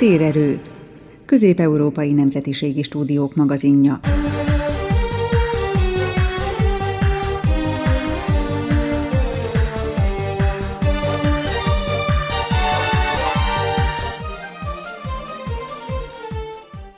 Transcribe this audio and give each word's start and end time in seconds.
Térerő, 0.00 0.60
Közép-Európai 1.26 2.12
Nemzetiségi 2.12 2.82
Stúdiók 2.82 3.34
magazinja. 3.34 4.00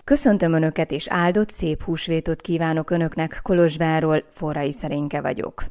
Köszöntöm 0.05 0.53
Önöket, 0.53 0.91
és 0.91 1.07
áldott 1.09 1.51
szép 1.51 1.83
húsvétot 1.83 2.41
kívánok 2.41 2.91
Önöknek 2.91 3.41
Kolozsváról, 3.43 4.25
Forrai 4.31 4.73
Szerénke 4.73 5.21
vagyok. 5.21 5.65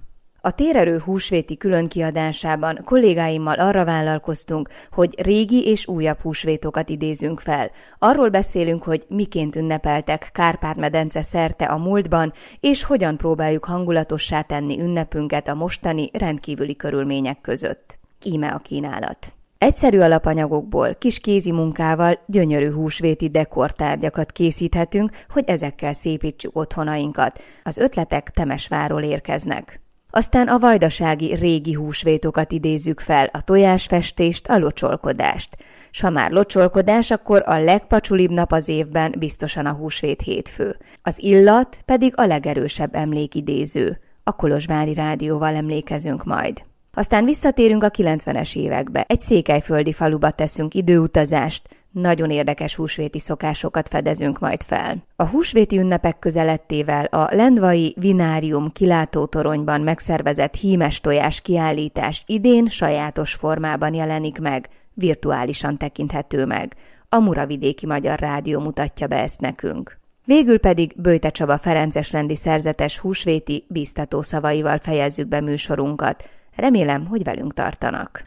A 0.43 0.51
térerő 0.51 0.97
húsvéti 0.97 1.57
különkiadásában 1.57 2.79
kollégáimmal 2.85 3.59
arra 3.59 3.85
vállalkoztunk, 3.85 4.69
hogy 4.91 5.21
régi 5.21 5.67
és 5.67 5.87
újabb 5.87 6.19
húsvétokat 6.19 6.89
idézünk 6.89 7.39
fel. 7.39 7.71
Arról 7.99 8.29
beszélünk, 8.29 8.83
hogy 8.83 9.05
miként 9.07 9.55
ünnepeltek 9.55 10.29
Kárpát-medence 10.33 11.21
szerte 11.21 11.65
a 11.65 11.77
múltban, 11.77 12.33
és 12.59 12.83
hogyan 12.83 13.17
próbáljuk 13.17 13.65
hangulatossá 13.65 14.41
tenni 14.41 14.79
ünnepünket 14.79 15.47
a 15.47 15.53
mostani 15.53 16.09
rendkívüli 16.13 16.75
körülmények 16.75 17.41
között. 17.41 17.99
Íme 18.23 18.47
a 18.47 18.57
kínálat. 18.57 19.33
Egyszerű 19.57 19.99
alapanyagokból, 19.99 20.95
kis 20.95 21.19
kézi 21.19 21.51
munkával 21.51 22.19
gyönyörű 22.25 22.71
húsvéti 22.71 23.29
dekortárgyakat 23.29 24.31
készíthetünk, 24.31 25.11
hogy 25.29 25.43
ezekkel 25.47 25.93
szépítsük 25.93 26.57
otthonainkat. 26.57 27.39
Az 27.63 27.77
ötletek 27.77 28.29
Temesváról 28.29 29.01
érkeznek. 29.01 29.81
Aztán 30.11 30.47
a 30.47 30.59
vajdasági 30.59 31.35
régi 31.35 31.73
húsvétokat 31.73 32.51
idézzük 32.51 32.99
fel, 32.99 33.29
a 33.33 33.41
tojásfestést, 33.41 34.47
a 34.47 34.57
locsolkodást. 34.57 35.57
S 35.91 36.01
ha 36.01 36.09
már 36.09 36.31
locsolkodás, 36.31 37.11
akkor 37.11 37.43
a 37.45 37.57
legpacsulibb 37.57 38.31
nap 38.31 38.51
az 38.51 38.67
évben 38.67 39.15
biztosan 39.19 39.65
a 39.65 39.73
húsvét 39.73 40.21
hétfő. 40.21 40.77
Az 41.01 41.23
illat 41.23 41.77
pedig 41.85 42.13
a 42.15 42.25
legerősebb 42.25 42.95
emlékidéző. 42.95 43.99
A 44.23 44.35
Kolozsvári 44.35 44.93
Rádióval 44.93 45.55
emlékezünk 45.55 46.23
majd. 46.23 46.63
Aztán 46.93 47.25
visszatérünk 47.25 47.83
a 47.83 47.89
90-es 47.89 48.55
évekbe. 48.55 49.05
Egy 49.07 49.19
székelyföldi 49.19 49.93
faluba 49.93 50.31
teszünk 50.31 50.73
időutazást, 50.73 51.69
nagyon 51.91 52.29
érdekes 52.29 52.75
húsvéti 52.75 53.19
szokásokat 53.19 53.87
fedezünk 53.87 54.39
majd 54.39 54.61
fel. 54.63 55.03
A 55.15 55.27
húsvéti 55.27 55.77
ünnepek 55.77 56.19
közelettével 56.19 57.05
a 57.05 57.27
Lendvai 57.31 57.95
Vinárium 57.99 58.71
kilátótoronyban 58.71 59.81
megszervezett 59.81 60.55
hímes 60.55 60.99
tojás 60.99 61.41
kiállítás 61.41 62.23
idén 62.25 62.67
sajátos 62.67 63.33
formában 63.33 63.93
jelenik 63.93 64.39
meg, 64.39 64.69
virtuálisan 64.93 65.77
tekinthető 65.77 66.45
meg. 66.45 66.75
A 67.09 67.19
Muravidéki 67.19 67.85
Magyar 67.85 68.19
Rádió 68.19 68.59
mutatja 68.59 69.07
be 69.07 69.21
ezt 69.21 69.41
nekünk. 69.41 69.99
Végül 70.25 70.59
pedig 70.59 70.93
Böjte 70.95 71.29
Csaba 71.29 71.57
Ferences 71.57 72.11
rendi 72.11 72.35
szerzetes 72.35 72.99
húsvéti 72.99 73.65
biztató 73.67 74.21
szavaival 74.21 74.77
fejezzük 74.77 75.27
be 75.27 75.41
műsorunkat. 75.41 76.29
Remélem, 76.55 77.05
hogy 77.05 77.23
velünk 77.23 77.53
tartanak. 77.53 78.23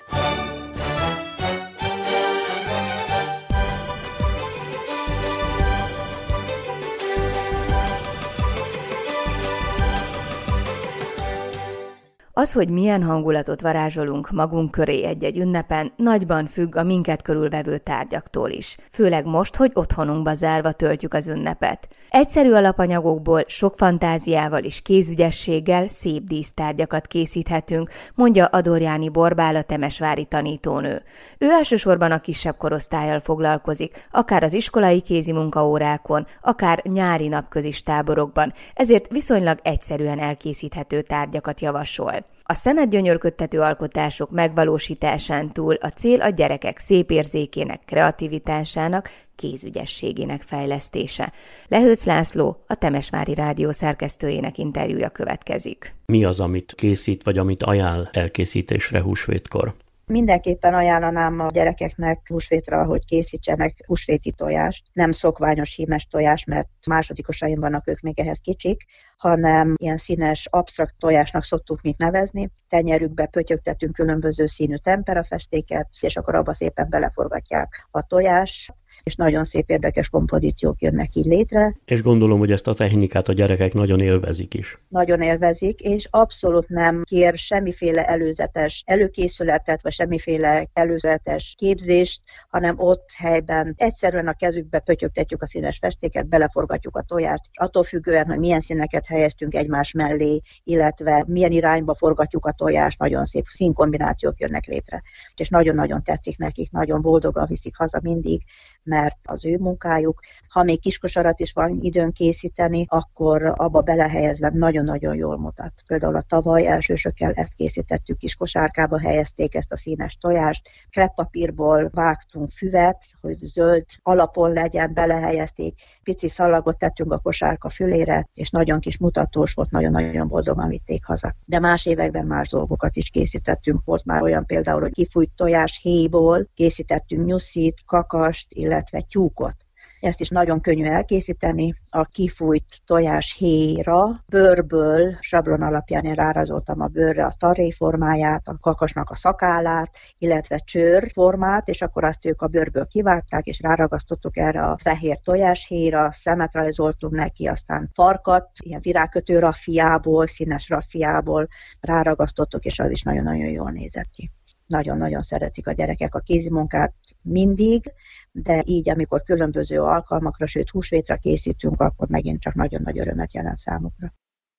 Az, 12.37 12.53
hogy 12.53 12.71
milyen 12.71 13.03
hangulatot 13.03 13.61
varázsolunk 13.61 14.31
magunk 14.31 14.71
köré 14.71 15.05
egy-egy 15.05 15.39
ünnepen, 15.39 15.93
nagyban 15.97 16.47
függ 16.47 16.77
a 16.77 16.83
minket 16.83 17.23
körülvevő 17.23 17.79
tárgyaktól 17.79 18.51
is. 18.51 18.77
Főleg 18.91 19.27
most, 19.27 19.57
hogy 19.57 19.71
otthonunkba 19.75 20.35
zárva 20.35 20.73
töltjük 20.73 21.15
az 21.15 21.27
ünnepet. 21.27 21.89
Egyszerű 22.09 22.53
alapanyagokból, 22.53 23.45
sok 23.47 23.75
fantáziával 23.77 24.63
és 24.63 24.83
kézügyességgel 24.83 25.89
szép 25.89 26.23
dísztárgyakat 26.23 27.07
készíthetünk, 27.07 27.91
mondja 28.15 28.47
Adorjáni 28.47 29.09
Borbál 29.09 29.57
a 29.57 29.63
temesvári 29.63 30.25
tanítónő. 30.25 31.03
Ő 31.39 31.51
elsősorban 31.51 32.11
a 32.11 32.21
kisebb 32.21 32.57
korosztályjal 32.57 33.21
foglalkozik, 33.21 34.09
akár 34.11 34.43
az 34.43 34.53
iskolai 34.53 35.01
kézi 35.01 35.33
munkaórákon, 35.33 36.27
akár 36.43 36.83
nyári 36.85 37.29
napközis 37.29 37.83
táborokban, 37.83 38.53
ezért 38.75 39.11
viszonylag 39.11 39.59
egyszerűen 39.63 40.19
elkészíthető 40.19 41.03
tárgyakat 41.03 41.61
javasol. 41.61 42.24
A 42.47 42.55
szemet 42.55 42.91
gyönyörködtető 42.91 43.61
alkotások 43.61 44.31
megvalósításán 44.31 45.53
túl 45.53 45.75
a 45.75 45.89
cél 45.89 46.21
a 46.21 46.29
gyerekek 46.29 46.79
szép 46.79 47.11
érzékének, 47.11 47.81
kreativitásának, 47.87 49.11
kézügyességének 49.37 50.43
fejlesztése. 50.43 51.33
Lehőc 51.69 52.05
László, 52.05 52.65
a 52.67 52.75
Temesvári 52.75 53.35
Rádió 53.35 53.71
szerkesztőjének 53.71 54.59
interjúja 54.59 55.09
következik. 55.09 55.95
Mi 56.07 56.25
az, 56.25 56.41
amit 56.41 56.73
készít, 56.77 57.23
vagy 57.23 57.39
amit 57.39 57.63
ajánl 57.63 58.09
elkészítésre 58.13 59.03
húsvétkor? 59.03 59.75
Mindenképpen 60.07 60.75
ajánlanám 60.75 61.41
a 61.41 61.51
gyerekeknek 61.51 62.29
húsvétra, 62.29 62.85
hogy 62.85 63.05
készítsenek 63.05 63.85
húsvéti 63.87 64.33
tojást. 64.33 64.83
Nem 64.93 65.13
szokványos 65.13 65.75
hímes 65.75 66.07
tojás, 66.07 66.45
mert 66.45 66.69
másodikosaim 66.87 67.61
vannak, 67.61 67.89
ők 67.89 68.01
még 68.01 68.21
ehhez 68.21 68.39
kicsik, 68.39 68.85
hanem 69.17 69.75
ilyen 69.77 69.97
színes, 69.97 70.47
absztrakt 70.51 70.95
tojásnak 70.99 71.45
szoktuk 71.45 71.81
mit 71.83 71.99
nevezni. 71.99 72.51
Tenyerükbe 72.69 73.27
pötyögtetünk 73.27 73.95
különböző 73.95 74.47
színű 74.47 74.77
temperafestéket, 74.77 75.89
és 76.01 76.17
akkor 76.17 76.35
abba 76.35 76.55
szépen 76.55 76.87
beleforgatják 76.91 77.87
a 77.91 78.03
tojás, 78.03 78.73
és 79.05 79.15
nagyon 79.15 79.45
szép 79.45 79.71
érdekes 79.71 80.09
kompozíciók 80.09 80.81
jönnek 80.81 81.15
így 81.15 81.25
létre. 81.25 81.77
És 81.85 82.03
gondolom, 82.03 82.39
hogy 82.39 82.51
ezt 82.51 82.67
a 82.67 82.75
technikát 82.75 83.29
a 83.29 83.33
gyerekek 83.33 83.73
nagyon 83.73 84.01
élvezik 84.01 84.55
is. 84.55 84.79
Nagyon 84.89 85.21
élvezik, 85.21 85.81
és 85.81 86.09
abszolút 86.11 86.69
nem 86.69 87.03
kér 87.05 87.37
semmiféle 87.37 88.07
előzetes 88.07 88.83
előkészületet, 88.87 89.83
vagy 89.83 89.93
semmiféle 89.93 90.67
előzetes 90.73 91.55
képzést, 91.59 92.21
hanem 92.49 92.75
ott 92.79 93.11
helyben 93.17 93.75
egyszerűen 93.77 94.29
a 94.29 94.33
kezükbe 94.33 94.79
pötyögtetjük 94.79 95.43
a 95.43 95.47
színes 95.47 95.79
festéket, 95.79 96.29
beleforgatjuk 96.29 96.97
a 96.97 97.03
tojást, 97.03 97.45
attól 97.53 97.83
függően, 97.83 98.27
hogy 98.27 98.39
milyen 98.39 98.61
színeket 98.61 99.07
helyeztünk 99.07 99.55
egymás 99.55 99.93
mellé, 99.93 100.41
illetve 100.63 101.25
milyen 101.27 101.53
irányba 101.53 101.95
forgatjuk 101.95 102.47
a 102.47 102.53
tojást, 102.53 102.99
nagyon 102.99 103.25
szép 103.25 103.45
színkombinációk 103.47 104.41
jönnek 104.41 104.67
létre. 104.67 105.03
És 105.37 105.49
nagyon-nagyon 105.49 106.03
tetszik 106.03 106.39
nekik, 106.39 106.71
nagyon 106.71 107.03
boldogan 107.03 107.47
viszik 107.49 107.77
haza 107.77 108.01
mindig, 108.03 108.43
mert 108.85 109.19
az 109.23 109.45
ő 109.45 109.57
munkájuk. 109.59 110.21
Ha 110.49 110.63
még 110.63 110.81
kiskosarat 110.81 111.41
is 111.41 111.53
van 111.53 111.79
időn 111.81 112.13
készíteni, 112.13 112.85
akkor 112.89 113.53
abba 113.57 113.81
belehelyezve 113.81 114.51
nagyon-nagyon 114.55 115.15
jól 115.15 115.39
mutat. 115.39 115.73
Például 115.87 116.17
a 116.17 116.25
tavaly 116.29 116.67
elsősökkel 116.67 117.33
ezt 117.33 117.55
készítettük, 117.55 118.19
kiskosárkába 118.19 118.99
helyezték 119.01 119.55
ezt 119.55 119.73
a 119.73 119.77
színes 119.77 120.17
tojást, 120.21 120.69
kreppapírból 120.91 121.89
vágtunk 121.93 122.51
füvet, 122.51 123.05
hogy 123.21 123.39
zöld 123.39 123.85
alapon 124.03 124.53
legyen, 124.53 124.95
belehelyezték, 124.95 125.75
pici 126.03 126.29
szalagot 126.29 126.79
tettünk 126.79 127.13
a 127.13 127.19
kosárka 127.19 127.69
fülére, 127.69 128.29
és 128.35 128.51
nagyon 128.51 128.81
kis 128.81 128.99
mutatós 128.99 129.55
volt, 129.55 129.71
nagyon-nagyon 129.71 130.29
boldogan 130.29 130.69
vitték 130.69 131.05
haza. 131.05 131.35
De 131.47 131.59
más 131.59 131.87
években 131.87 132.27
más 132.27 132.49
dolgokat 132.49 132.97
is 132.97 133.11
készítettünk. 133.11 133.81
Volt 133.85 134.05
már 134.05 134.23
olyan 134.23 134.47
például, 134.47 134.81
hogy 134.81 134.93
kifújt 134.93 135.31
tojás 135.37 135.79
héjból 135.83 136.49
készítettünk 136.55 137.27
nyuszit, 137.27 137.83
kakast, 137.87 138.47
illetve 138.49 138.74
illetve 138.75 139.01
tyúkot. 139.01 139.57
Ezt 140.01 140.21
is 140.21 140.29
nagyon 140.29 140.61
könnyű 140.61 140.85
elkészíteni. 140.85 141.75
A 141.91 142.05
kifújt 142.05 142.81
tojás 142.85 143.37
héra 143.39 144.23
bőrből 144.29 145.17
sablon 145.21 145.63
alapján 145.63 146.05
én 146.05 146.15
rárazoltam 146.15 146.81
a 146.81 146.87
bőrre 146.87 147.25
a 147.25 147.35
taré 147.39 147.71
formáját, 147.71 148.49
a 148.49 148.59
kakasnak 148.59 149.11
a 149.11 149.17
szakállát, 149.17 149.97
illetve 150.19 150.59
csőr 150.59 151.11
formát, 151.13 151.69
és 151.69 151.83
akkor 151.83 152.05
azt 152.05 152.27
ők 152.27 152.43
a 152.43 152.47
bőrből 152.47 152.87
kivágták, 152.87 153.47
és 153.47 153.61
ráragasztottuk 153.61 154.37
erre 154.37 154.63
a 154.63 154.79
fehér 154.79 155.19
tojás 155.19 155.67
héra, 155.67 156.13
szemet 156.13 156.55
rajzoltunk 156.55 157.15
neki, 157.15 157.47
aztán 157.47 157.91
farkat, 157.95 158.49
ilyen 158.65 158.81
virágkötő 158.81 159.39
raffiából, 159.39 160.27
színes 160.27 160.69
raffiából 160.69 161.49
ráragasztottuk, 161.81 162.65
és 162.65 162.79
az 162.79 162.91
is 162.91 163.03
nagyon-nagyon 163.03 163.51
jól 163.51 163.71
nézett 163.71 164.11
ki 164.11 164.31
nagyon-nagyon 164.67 165.23
szeretik 165.23 165.67
a 165.67 165.73
gyerekek 165.73 166.15
a 166.15 166.21
kézimunkát 166.21 166.95
mindig, 167.23 167.93
de 168.33 168.63
így, 168.67 168.89
amikor 168.89 169.23
különböző 169.23 169.81
alkalmakra, 169.81 170.47
sőt 170.47 170.71
húsvétra 170.71 171.17
készítünk, 171.17 171.81
akkor 171.81 172.09
megint 172.09 172.41
csak 172.41 172.55
nagyon 172.55 172.83
nagy 172.85 172.99
örömet 172.99 173.35
jelent 173.35 173.59
számukra. 173.59 174.15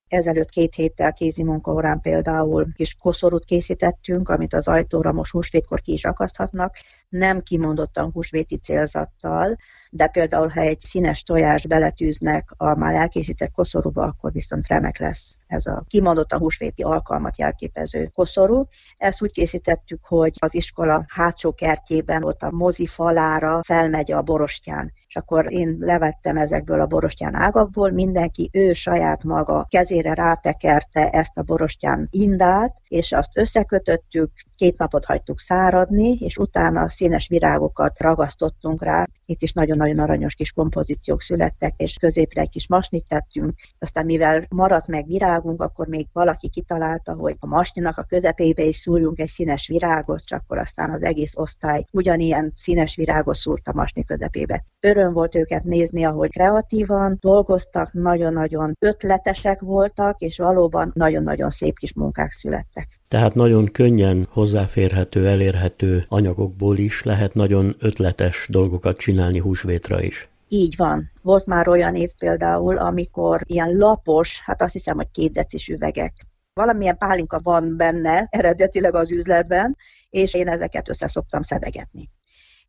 Ezelőtt 0.08 0.50
két 0.50 0.76
héttel 0.76 1.14
kézi 1.14 1.44
munkaórán 1.44 2.02
például 2.02 2.74
kis 2.74 2.96
koszorút 2.96 3.46
készítettünk, 3.46 4.30
amit 4.30 4.54
az 4.54 4.68
ajtóra 4.68 5.12
most 5.12 5.32
húsvétkor 5.32 5.82
ki 5.82 5.94
is 5.94 6.06
akaszthatnak, 6.06 6.76
nem 7.10 7.42
kimondottan 7.42 8.12
húsvéti 8.12 8.58
célzattal, 8.58 9.58
de 9.90 10.08
például, 10.08 10.48
ha 10.48 10.60
egy 10.60 10.80
színes 10.80 11.24
tojás 11.24 11.68
beletűznek 11.68 12.54
a 12.58 12.76
már 12.76 12.94
elkészített 12.94 13.52
koszorúba, 13.52 14.04
akkor 14.04 14.32
viszont 14.32 14.68
remek 14.68 15.00
lesz 15.00 15.38
ez 15.48 15.66
a 15.66 15.84
kimondottan 15.88 16.40
húsvéti 16.40 16.84
alkalmat 16.84 17.38
jelképező 17.38 18.10
koszorú. 18.14 18.68
Ezt 18.98 19.22
úgy 19.22 19.32
készítettük, 19.32 20.06
hogy 20.06 20.34
az 20.40 20.56
iskola 20.56 21.06
hátsó 21.08 21.54
kertjében 21.54 22.24
ott 22.24 22.42
a 22.42 22.52
mozi 22.52 22.86
falára 22.86 23.62
felmegy 23.64 24.12
a 24.12 24.22
borostyán 24.22 24.94
és 25.16 25.22
akkor 25.22 25.52
én 25.52 25.78
levettem 25.80 26.38
ezekből 26.38 26.82
a 26.82 26.86
borostyán 26.86 27.36
ágakból, 27.36 27.92
mindenki 27.92 28.50
ő 28.54 28.74
saját 28.74 29.24
maga 29.24 29.66
kezére 29.70 30.14
rátekerte 30.14 31.10
ezt 31.10 31.38
a 31.38 31.42
borostyán 31.42 32.08
indát, 32.12 32.76
és 32.88 33.12
azt 33.12 33.38
összekötöttük, 33.38 34.32
két 34.56 34.78
napot 34.78 35.06
hagytuk 35.06 35.40
száradni, 35.40 36.18
és 36.20 36.38
utána 36.38 36.88
színes 36.96 37.28
virágokat 37.28 38.00
ragasztottunk 38.00 38.84
rá. 38.84 39.06
Itt 39.26 39.42
is 39.42 39.54
nagyon-nagyon 39.54 40.00
aranyos 40.00 40.34
kis 40.34 40.52
kompozíciók 40.52 41.22
születtek, 41.22 41.74
és 41.78 41.98
középre 42.00 42.42
egy 42.42 42.50
kis 42.50 42.68
masnit 42.68 43.08
tettünk. 43.10 43.54
Aztán 43.80 44.06
mivel 44.06 44.46
maradt 44.50 44.88
meg 44.88 45.06
virágunk, 45.08 45.62
akkor 45.62 45.88
még 45.88 46.08
valaki 46.14 46.50
kitalálta, 46.50 47.14
hogy 47.14 47.36
a 47.40 47.48
masninak 47.48 47.98
a 47.98 48.04
közepébe 48.04 48.64
is 48.64 48.76
szúrjunk 48.76 49.20
egy 49.20 49.28
színes 49.28 49.68
virágot, 49.68 50.26
csak 50.26 50.44
akkor 50.46 50.58
aztán 50.58 50.90
az 50.90 51.04
egész 51.04 51.36
osztály 51.36 51.86
ugyanilyen 51.92 52.52
színes 52.56 52.96
virágot 52.96 53.36
szúrt 53.36 53.68
a 53.68 53.74
masni 53.74 54.04
közepébe. 54.04 54.64
Öröm 54.80 55.14
volt 55.14 55.36
őket 55.36 55.64
nézni, 55.64 56.04
ahogy 56.04 56.30
kreatívan 56.30 57.18
dolgoztak, 57.20 57.94
nagyon-nagyon 57.94 58.74
ötletesek 58.80 59.60
voltak, 59.60 60.20
és 60.20 60.38
valóban 60.38 60.92
nagyon-nagyon 60.94 61.50
szép 61.50 61.78
kis 61.78 61.94
munkák 61.94 62.32
születtek. 62.32 62.88
Tehát 63.08 63.34
nagyon 63.34 63.72
könnyen 63.72 64.28
hozzáférhető, 64.32 65.28
elérhető 65.28 66.06
anyagokból 66.08 66.78
is 66.78 67.04
lehet 67.04 67.34
nagyon 67.34 67.76
ötletes 67.80 68.48
dolgokat 68.50 68.98
csinálni 68.98 69.40
húsvétra 69.40 70.02
is. 70.02 70.30
Így 70.48 70.76
van. 70.78 71.12
Volt 71.22 71.46
már 71.46 71.68
olyan 71.68 71.96
év 71.96 72.12
például, 72.20 72.78
amikor 72.78 73.42
ilyen 73.46 73.78
lapos, 73.78 74.42
hát 74.44 74.62
azt 74.62 74.74
hiszem, 74.74 74.96
hogy 74.96 75.12
két 75.12 75.32
decis 75.32 75.68
üvegek 75.68 76.14
valamilyen 76.54 76.98
pálinka 76.98 77.40
van 77.44 77.78
benne 77.78 78.28
eredetileg 78.30 78.96
az 78.96 79.12
üzletben, 79.12 79.78
és 80.10 80.34
én 80.34 80.48
ezeket 80.48 80.90
össze 80.90 81.08
szoktam 81.08 81.42
szedegetni 81.42 82.10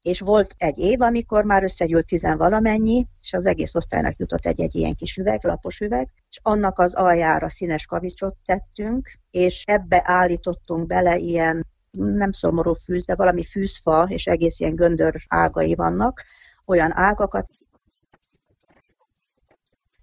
és 0.06 0.20
volt 0.20 0.54
egy 0.58 0.78
év, 0.78 1.00
amikor 1.00 1.44
már 1.44 1.62
összegyűlt 1.62 2.06
tizen 2.06 2.38
valamennyi, 2.38 3.06
és 3.20 3.32
az 3.32 3.46
egész 3.46 3.74
osztálynak 3.74 4.16
jutott 4.16 4.46
egy-egy 4.46 4.74
ilyen 4.74 4.94
kis 4.94 5.16
üveg, 5.16 5.44
lapos 5.44 5.80
üveg, 5.80 6.08
és 6.30 6.38
annak 6.42 6.78
az 6.78 6.94
aljára 6.94 7.48
színes 7.48 7.86
kavicsot 7.86 8.36
tettünk, 8.44 9.10
és 9.30 9.62
ebbe 9.66 10.02
állítottunk 10.04 10.86
bele 10.86 11.16
ilyen 11.16 11.66
nem 11.90 12.32
szomorú 12.32 12.72
fűz, 12.72 13.04
de 13.04 13.14
valami 13.14 13.44
fűzfa, 13.44 14.06
és 14.08 14.26
egész 14.26 14.60
ilyen 14.60 14.74
göndör 14.74 15.14
ágai 15.28 15.74
vannak, 15.74 16.24
olyan 16.66 16.90
ágakat, 16.94 17.48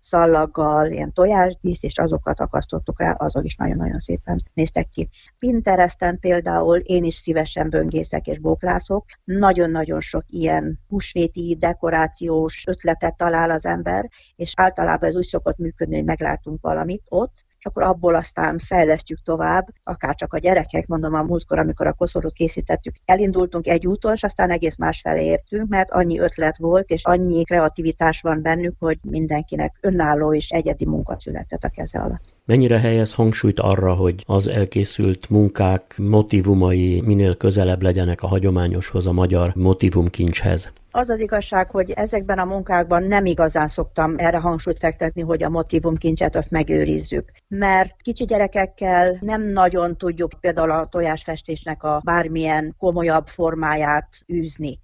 szallaggal, 0.04 0.92
ilyen 0.92 1.14
tojásdísz, 1.14 1.84
és 1.84 1.98
azokat 1.98 2.40
akasztottuk 2.40 3.00
rá, 3.00 3.12
azok 3.12 3.46
is 3.46 3.56
nagyon-nagyon 3.56 4.00
szépen 4.00 4.44
néztek 4.54 4.88
ki. 4.88 5.10
Pinteresten 5.38 6.20
például 6.20 6.78
én 6.78 7.04
is 7.04 7.16
szívesen 7.16 7.70
böngészek 7.70 8.28
és 8.28 8.40
bóklászok. 8.40 9.06
Nagyon-nagyon 9.24 10.02
sok 10.02 10.24
ilyen 10.28 10.80
húsvéti 10.88 11.56
dekorációs 11.60 12.64
ötletet 12.68 13.18
talál 13.18 13.50
az 13.50 13.66
ember, 13.66 14.10
és 14.36 14.54
általában 14.56 15.10
ez 15.10 15.16
úgy 15.16 15.28
szokott 15.28 15.58
működni, 15.58 15.96
hogy 15.96 16.06
meglátunk 16.06 16.62
valamit 16.62 17.04
ott, 17.10 17.34
akkor 17.66 17.84
abból 17.84 18.16
aztán 18.16 18.60
fejlesztjük 18.60 19.22
tovább, 19.24 19.68
akár 19.84 20.16
csak 20.16 20.34
a 20.34 20.38
gyerekek, 20.38 20.88
mondom 20.88 21.14
a 21.14 21.24
múltkor, 21.24 21.60
amikor 21.60 21.88
a 21.88 21.94
koszorút 21.94 22.34
készítettük, 22.34 22.96
elindultunk 23.06 23.68
egy 23.68 23.88
úton, 23.88 24.14
és 24.14 24.24
aztán 24.24 24.50
egész 24.50 24.76
másfelé 24.76 25.26
értünk, 25.26 25.70
mert 25.70 25.92
annyi 25.92 26.20
ötlet 26.20 26.58
volt, 26.58 26.90
és 26.90 27.04
annyi 27.04 27.44
kreativitás 27.44 28.22
van 28.22 28.42
bennük, 28.42 28.76
hogy 28.80 29.00
mindenkinek 29.02 29.78
önálló 29.82 30.34
és 30.34 30.50
egyedi 30.50 30.86
munka 30.86 31.20
született 31.20 31.64
a 31.64 31.70
keze 31.70 32.00
alatt. 32.00 32.34
Mennyire 32.46 32.80
helyez 32.80 33.14
hangsúlyt 33.14 33.60
arra, 33.60 33.94
hogy 33.94 34.24
az 34.26 34.48
elkészült 34.48 35.30
munkák 35.30 35.96
motivumai 35.98 37.02
minél 37.02 37.38
közelebb 37.38 37.82
legyenek 37.82 38.24
a 38.24 38.28
hagyományoshoz, 38.28 39.08
a 39.08 39.12
magyar 39.12 39.52
motivumkincshez? 39.56 40.72
Az 40.92 41.10
az 41.10 41.20
igazság, 41.20 41.72
hogy 41.72 41.92
ezekben 41.92 42.40
a 42.40 42.46
munkákban 42.46 43.04
nem 43.04 43.26
igazán 43.26 43.68
szoktam 43.68 44.14
erre 44.18 44.38
hangsúlyt 44.38 44.80
fektetni, 44.80 45.22
hogy 45.22 45.44
a 45.44 45.50
motivumkincset 45.50 46.36
azt 46.36 46.52
megőrizzük. 46.52 47.32
Mert 47.48 48.02
kicsi 48.02 48.26
gyerekekkel 48.26 49.18
nem 49.22 49.42
nagyon 49.42 49.98
tudjuk 49.98 50.32
például 50.42 50.72
a 50.72 50.86
tojásfestésnek 50.86 51.84
a 51.84 52.02
bármilyen 52.04 52.76
komolyabb 52.78 53.28
formáját 53.28 54.08
űzni 54.34 54.80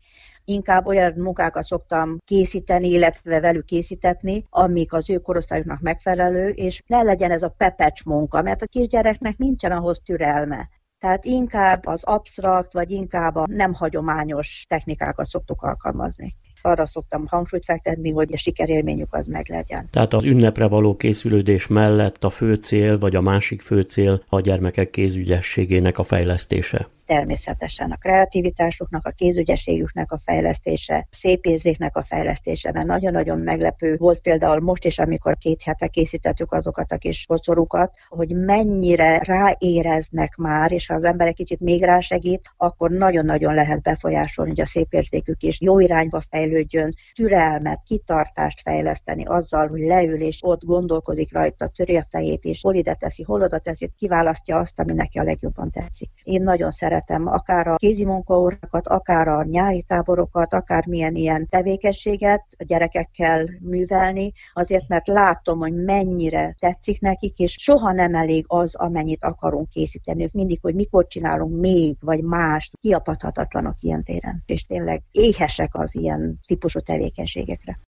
inkább 0.50 0.86
olyan 0.86 1.14
munkákat 1.18 1.64
szoktam 1.64 2.18
készíteni, 2.26 2.90
illetve 2.90 3.40
velük 3.40 3.66
készítetni, 3.66 4.46
amik 4.50 4.94
az 4.94 5.10
ő 5.10 5.18
korosztályuknak 5.18 5.80
megfelelő, 5.80 6.48
és 6.48 6.84
ne 6.88 7.02
legyen 7.02 7.32
ez 7.32 7.44
a 7.44 7.54
pepecs 7.58 8.04
munka, 8.06 8.42
mert 8.42 8.62
a 8.62 8.68
kisgyereknek 8.68 9.38
nincsen 9.38 9.72
ahhoz 9.72 10.02
türelme. 10.06 10.70
Tehát 10.98 11.26
inkább 11.26 11.86
az 11.86 12.04
absztrakt, 12.04 12.74
vagy 12.74 12.92
inkább 12.92 13.36
a 13.36 13.46
nem 13.50 13.74
hagyományos 13.74 14.66
technikákat 14.68 15.26
szoktuk 15.26 15.62
alkalmazni 15.62 16.36
arra 16.62 16.86
szoktam 16.86 17.28
hangsúlyt 17.28 17.66
fektetni, 17.66 18.12
hogy 18.12 18.34
a 18.34 18.38
sikerélményük 18.38 19.14
az 19.14 19.26
meg 19.26 19.46
legyen. 19.50 19.88
Tehát 19.92 20.14
az 20.14 20.24
ünnepre 20.24 20.68
való 20.68 20.96
készülődés 20.96 21.68
mellett 21.68 22.24
a 22.24 22.30
fő 22.30 22.54
cél, 22.54 22.98
vagy 22.98 23.16
a 23.16 23.22
másik 23.22 23.62
fő 23.62 23.82
cél 23.82 24.24
a 24.30 24.40
gyermekek 24.40 24.90
kézügyességének 24.90 25.98
a 25.98 26.04
fejlesztése 26.04 26.90
természetesen 27.10 27.92
a 27.92 27.96
kreativitásuknak, 27.96 29.06
a 29.06 29.12
kézügyeségüknek 29.12 30.12
a 30.12 30.20
fejlesztése, 30.26 31.08
szépérzéknek 31.10 31.96
a 31.98 32.04
fejlesztése, 32.04 32.72
mert 32.72 32.86
nagyon-nagyon 32.86 33.40
meglepő 33.40 33.96
volt 33.98 34.20
például 34.20 34.60
most 34.60 34.86
is, 34.86 35.00
amikor 35.00 35.38
két 35.38 35.62
hete 35.64 35.88
készítettük 35.88 36.52
azokat 36.52 36.92
a 36.92 36.98
kis 36.98 37.26
kocorukat, 37.26 37.94
hogy 38.08 38.36
mennyire 38.36 39.18
ráéreznek 39.24 40.36
már, 40.36 40.72
és 40.72 40.88
ha 40.88 40.94
az 40.94 41.04
ember 41.04 41.28
egy 41.28 41.34
kicsit 41.34 41.60
még 41.60 41.84
rásegít, 41.84 42.52
akkor 42.58 42.90
nagyon-nagyon 42.92 43.54
lehet 43.54 43.82
befolyásolni, 43.82 44.50
hogy 44.50 44.62
a 44.62 44.66
szépérzékük 44.66 45.42
is 45.42 45.62
jó 45.62 45.80
irányba 45.80 46.22
fejlődjön, 46.30 46.90
türelmet, 47.16 47.82
kitartást 47.86 48.62
fejleszteni 48.62 49.26
azzal, 49.26 49.68
hogy 49.68 49.82
leül 49.82 50.22
és 50.22 50.40
ott 50.42 50.64
gondolkozik 50.64 51.34
rajta, 51.34 51.68
töri 51.68 51.98
a 51.98 52.08
fejét, 52.10 52.44
és 52.44 52.62
hol 52.62 52.76
ide 52.76 52.94
teszi, 52.94 53.24
hol 53.24 53.42
oda 53.42 53.58
teszi, 53.58 53.92
kiválasztja 53.98 54.58
azt, 54.58 54.80
ami 54.80 54.94
neki 54.94 55.20
a 55.20 55.24
legjobban 55.24 55.72
tetszik. 55.72 56.10
Én 56.24 56.42
nagyon 56.42 56.72
szeretem 56.72 56.98
szeretem 57.00 57.28
akár 57.28 57.68
a 57.68 57.76
kézi 57.76 58.06
munkaórákat, 58.06 58.88
akár 58.88 59.28
a 59.28 59.44
nyári 59.44 59.82
táborokat, 59.82 60.54
akár 60.54 60.88
milyen 60.88 61.16
ilyen 61.16 61.46
tevékenységet 61.48 62.46
a 62.58 62.64
gyerekekkel 62.64 63.50
művelni, 63.60 64.32
azért 64.54 64.88
mert 64.88 65.08
látom, 65.08 65.60
hogy 65.60 65.74
mennyire 65.74 66.56
tetszik 66.60 67.02
nekik, 67.02 67.38
és 67.38 67.56
soha 67.60 67.92
nem 67.92 68.14
elég 68.14 68.46
az, 68.48 68.76
amennyit 68.76 69.24
akarunk 69.24 69.70
készíteni. 69.70 70.24
Ők 70.24 70.32
mindig, 70.32 70.60
hogy 70.62 70.76
mikor 70.76 71.08
csinálunk 71.08 71.60
még, 71.60 71.98
vagy 72.00 72.24
mást, 72.24 72.78
kiapadhatatlanok 72.80 73.76
ilyen 73.80 74.04
téren. 74.04 74.44
És 74.46 74.64
tényleg 74.64 75.02
éhesek 75.12 75.76
az 75.76 75.96
ilyen 75.96 76.40
típusú 76.48 76.80
tevékenységekre. 76.80 77.80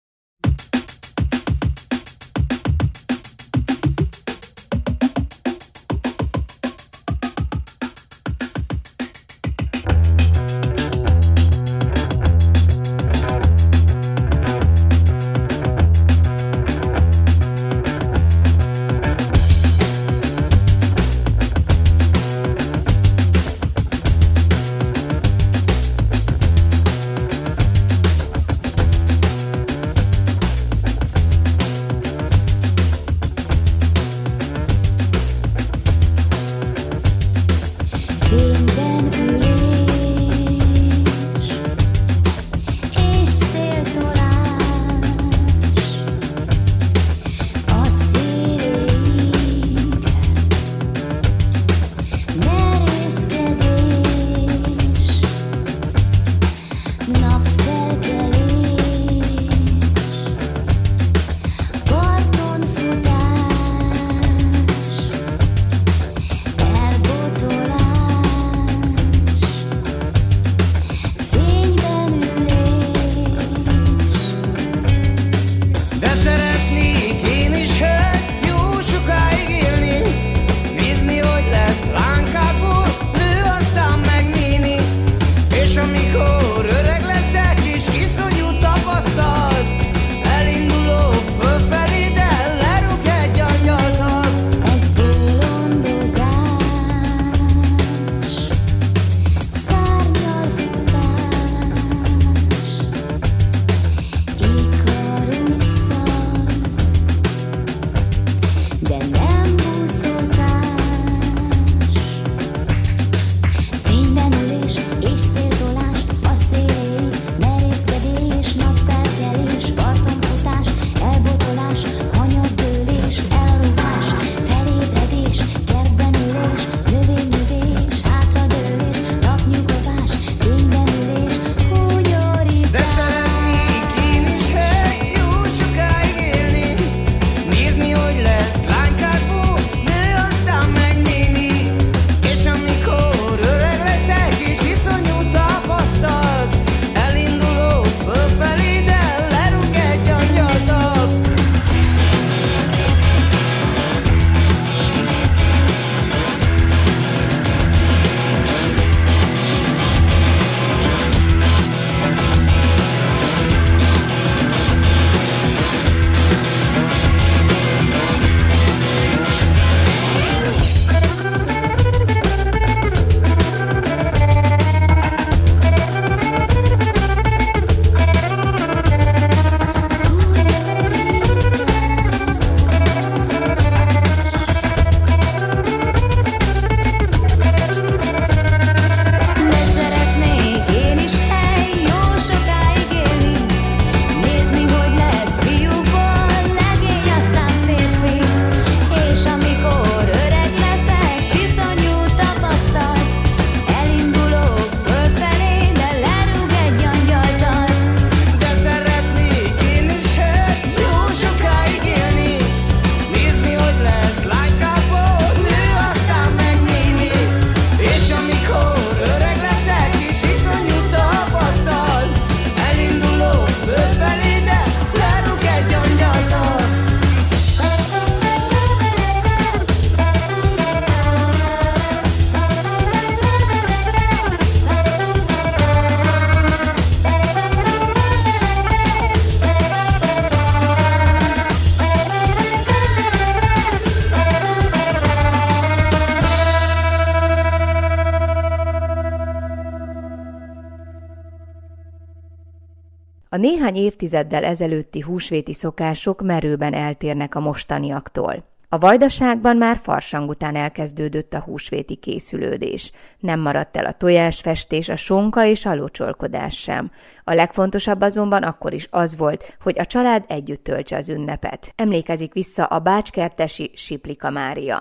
Néhány 253.41 253.75
évtizeddel 253.75 254.43
ezelőtti 254.43 255.01
húsvéti 255.01 255.53
szokások 255.53 256.21
merőben 256.21 256.73
eltérnek 256.73 257.35
a 257.35 257.39
mostaniaktól. 257.39 258.49
A 258.69 258.77
vajdaságban 258.77 259.57
már 259.57 259.77
farsang 259.77 260.29
után 260.29 260.55
elkezdődött 260.55 261.33
a 261.33 261.39
húsvéti 261.39 261.95
készülődés. 261.95 262.91
Nem 263.19 263.39
maradt 263.39 263.77
el 263.77 263.85
a 263.85 263.91
tojásfestés, 263.91 264.89
a 264.89 264.95
sonka 264.95 265.45
és 265.45 265.65
a 265.65 265.75
locsolkodás 265.75 266.55
sem. 266.57 266.91
A 267.23 267.33
legfontosabb 267.33 268.01
azonban 268.01 268.43
akkor 268.43 268.73
is 268.73 268.87
az 268.91 269.17
volt, 269.17 269.57
hogy 269.61 269.79
a 269.79 269.85
család 269.85 270.23
együtt 270.27 270.63
töltse 270.63 270.95
az 270.97 271.09
ünnepet. 271.09 271.73
Emlékezik 271.75 272.33
vissza 272.33 272.65
a 272.65 272.79
bácskertesi 272.79 273.71
Siplika 273.73 274.29
Mária. 274.29 274.79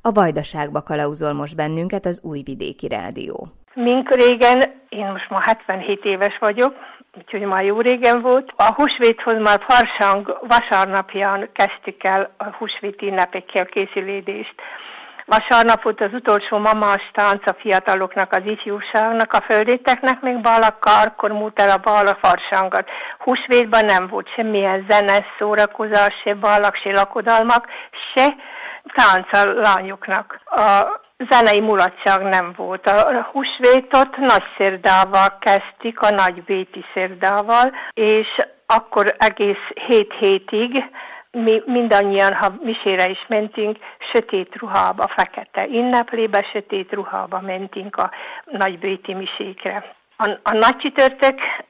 A 0.00 0.12
vajdaságba 0.12 0.82
kalauzol 0.82 1.32
most 1.32 1.56
bennünket 1.56 2.06
az 2.06 2.20
Újvidéki 2.22 2.88
Rádió. 2.88 3.48
Mink 3.74 4.14
régen, 4.14 4.58
én 4.88 5.06
most 5.06 5.30
ma 5.30 5.38
77 5.42 6.04
éves 6.04 6.38
vagyok, 6.40 6.74
úgyhogy 7.20 7.46
már 7.46 7.64
jó 7.64 7.80
régen 7.80 8.20
volt. 8.20 8.52
A 8.56 8.72
húsvéthoz 8.74 9.38
már 9.38 9.60
farsang 9.68 10.38
vasárnapján 10.48 11.48
kezdtük 11.52 12.04
el 12.04 12.30
a 12.36 12.44
húsvéti 12.44 13.06
ünnepekkel 13.06 13.66
készülődést. 13.66 14.54
Vasárnap 15.24 15.82
volt 15.82 16.00
az 16.00 16.12
utolsó 16.12 16.58
mamás 16.58 17.10
tánc 17.12 17.42
a 17.46 17.54
fiataloknak, 17.58 18.32
az 18.32 18.42
ifjúságnak, 18.44 19.32
a 19.32 19.44
földéteknek 19.48 20.20
még 20.20 20.40
balakkal, 20.40 21.02
akkor 21.06 21.30
múlt 21.30 21.60
el 21.60 21.70
a 21.70 21.76
bal 21.76 22.06
a 22.06 22.18
farsangat. 22.22 22.88
Húsvétban 23.18 23.84
nem 23.84 24.06
volt 24.06 24.32
semmilyen 24.34 24.86
zene, 24.88 25.26
szórakozás, 25.38 26.14
se 26.24 26.34
balak, 26.34 26.76
se 26.76 26.90
lakodalmak, 26.90 27.66
se 28.14 28.34
tánc 28.94 29.32
a 29.32 29.52
lányoknak. 29.60 30.40
A 30.44 31.00
zenei 31.28 31.60
mulatság 31.60 32.22
nem 32.22 32.52
volt. 32.56 32.86
A 32.86 33.28
húsvétot 33.32 34.16
nagy 34.16 34.44
szérdával 34.56 35.38
kezdték, 35.40 36.00
a 36.00 36.10
nagy 36.10 36.42
béti 36.42 36.84
szérdával, 36.94 37.72
és 37.92 38.28
akkor 38.66 39.14
egész 39.18 39.64
hét 39.86 40.12
hétig 40.18 40.84
mi 41.32 41.62
mindannyian, 41.66 42.34
ha 42.34 42.52
misére 42.62 43.08
is 43.08 43.24
mentünk, 43.28 43.78
sötét 44.12 44.56
ruhába, 44.56 45.08
fekete 45.16 45.66
ünneplébe, 45.66 46.46
sötét 46.52 46.92
ruhába 46.92 47.40
mentünk 47.40 47.96
a 47.96 48.10
nagybéti 48.44 49.14
misékre. 49.14 49.94
A, 50.16 50.30
a 50.42 50.52
nagy 50.52 50.92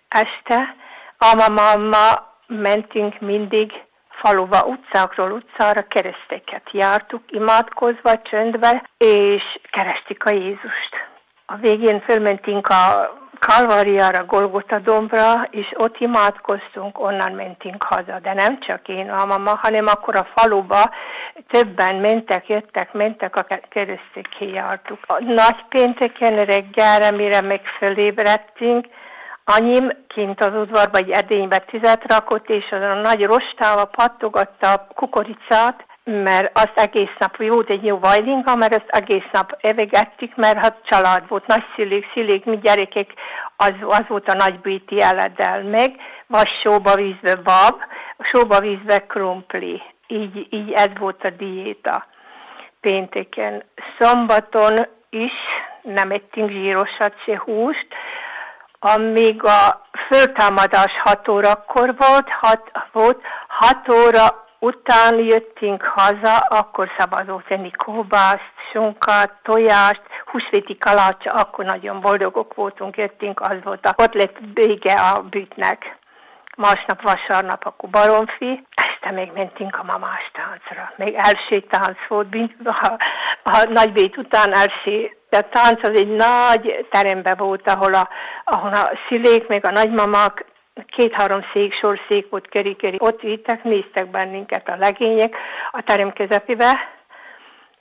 este 0.09 0.75
ama-mama 1.19 2.29
mentünk 2.47 3.21
mindig 3.21 3.73
faluba, 4.21 4.65
utcákról 4.65 5.31
utcára 5.31 5.87
kereszteket 5.89 6.63
jártuk, 6.73 7.23
imádkozva, 7.29 8.23
csöndbe, 8.23 8.91
és 8.99 9.43
keresztik 9.71 10.25
a 10.25 10.31
Jézust. 10.31 10.93
A 11.47 11.57
végén 11.57 12.01
fölmentünk 12.01 12.69
a 12.69 13.15
Kalváriára, 13.39 14.25
Golgota 14.25 14.79
dombra, 14.79 15.49
és 15.51 15.67
ott 15.77 15.99
imádkoztunk, 15.99 17.01
onnan 17.01 17.33
mentünk 17.33 17.83
haza. 17.83 18.19
De 18.23 18.33
nem 18.33 18.61
csak 18.61 18.89
én, 18.89 19.11
a 19.11 19.25
mama, 19.25 19.59
hanem 19.63 19.87
akkor 19.87 20.17
a 20.17 20.29
faluba 20.37 20.91
többen 21.49 21.95
mentek, 21.95 22.49
jöttek, 22.49 22.93
mentek, 22.93 23.37
a 23.37 23.47
keresztéké 23.69 24.51
jártuk. 24.53 24.99
A 25.07 25.23
nagy 25.23 25.65
pénteken 25.69 26.37
reggelre, 26.45 27.11
mire 27.11 27.41
meg 27.41 27.61
fölébredtünk, 27.79 28.87
Anyim 29.57 29.91
kint 30.09 30.41
az 30.41 30.55
udvarba 30.55 30.99
egy 30.99 31.11
edénybe 31.11 31.59
tüzet 31.59 32.03
rakott, 32.07 32.49
és 32.49 32.65
azon 32.71 32.91
a 32.91 33.01
nagy 33.01 33.25
rostával 33.25 33.85
pattogatta 33.87 34.73
a 34.73 34.87
kukoricát, 34.95 35.85
mert 36.05 36.59
azt 36.59 36.79
egész 36.79 37.15
nap 37.19 37.37
jó, 37.39 37.61
egy 37.67 37.85
jó 37.85 37.99
vajlinga, 37.99 38.57
mert 38.57 38.75
azt 38.75 38.89
egész 38.89 39.29
nap 39.33 39.59
evegettük, 39.61 40.37
mert 40.37 40.59
hát 40.59 40.77
család 40.85 41.29
volt, 41.29 41.47
nagy 41.47 41.65
szülék, 42.15 42.45
mi 42.45 42.59
gyerekek, 42.59 43.11
az, 43.57 43.73
az 43.89 44.05
volt 44.09 44.29
a 44.29 44.35
nagy 44.35 44.61
bűti 44.61 45.03
eleddel 45.03 45.63
meg, 45.63 45.95
vagy 46.27 46.49
sóba 46.63 46.95
vízbe 46.95 47.35
bab, 47.35 47.81
sóba 48.33 48.61
vízbe 48.61 48.99
krumpli. 48.99 49.83
Így, 50.07 50.47
így 50.51 50.73
ez 50.73 50.91
volt 50.99 51.25
a 51.25 51.31
diéta 51.31 52.07
pénteken. 52.81 53.63
Szombaton 53.99 54.87
is 55.11 55.33
nem 55.83 56.11
ettünk 56.11 56.51
zsírosat, 56.51 57.15
se 57.25 57.43
húst, 57.45 57.87
amíg 58.81 59.45
a 59.45 59.87
föltámadás 60.09 60.93
6 61.05 61.29
órakor 61.29 61.95
volt, 61.97 62.29
6, 62.41 62.71
volt, 62.93 63.21
6 63.49 63.93
óra 63.93 64.47
után 64.59 65.19
jöttünk 65.19 65.83
haza, 65.83 66.37
akkor 66.37 66.91
szabadott 66.99 67.47
tenni 67.47 67.71
kóbászt, 67.71 68.53
sunkát, 68.73 69.33
tojást, 69.43 70.03
húsvéti 70.25 70.79
kalácsa, 70.79 71.31
akkor 71.31 71.65
nagyon 71.65 72.01
boldogok 72.01 72.55
voltunk, 72.55 72.97
jöttünk, 72.97 73.41
az 73.41 73.57
volt 73.63 73.87
a, 73.87 73.95
ott 73.97 74.15
lett 74.15 74.37
vége 74.55 74.93
a 74.93 75.21
bütnek. 75.21 75.99
Másnap, 76.57 77.03
vasárnap, 77.03 77.67
akkor 77.67 77.89
baromfi, 77.89 78.67
este 78.75 79.11
még 79.11 79.31
mentünk 79.35 79.77
a 79.77 79.83
mamás 79.83 80.31
táncra. 80.33 80.93
Még 80.97 81.15
első 81.15 81.61
tánc 81.61 81.99
volt, 82.09 82.37
a, 82.65 82.97
a 83.43 83.65
nagybét 83.69 84.17
után 84.17 84.53
első 84.55 85.20
a 85.37 85.49
tánc 85.49 85.83
az 85.83 85.99
egy 85.99 86.09
nagy 86.09 86.87
terembe 86.91 87.35
volt, 87.35 87.69
ahol 87.69 87.95
a, 87.95 88.09
ahol 88.45 88.73
a 88.73 88.91
szülék, 89.09 89.47
meg 89.47 89.65
a 89.65 89.71
nagymamak 89.71 90.45
két-három 90.87 91.41
szék, 91.53 91.75
sorszék 91.75 92.31
volt 92.31 92.49
keri-keri. 92.49 92.97
Ott 93.01 93.21
vittek, 93.21 93.65
néztek 93.65 94.11
bennünket 94.11 94.69
a 94.69 94.77
legények 94.77 95.37
a 95.71 95.83
terem 95.83 96.13
közepébe, 96.13 96.99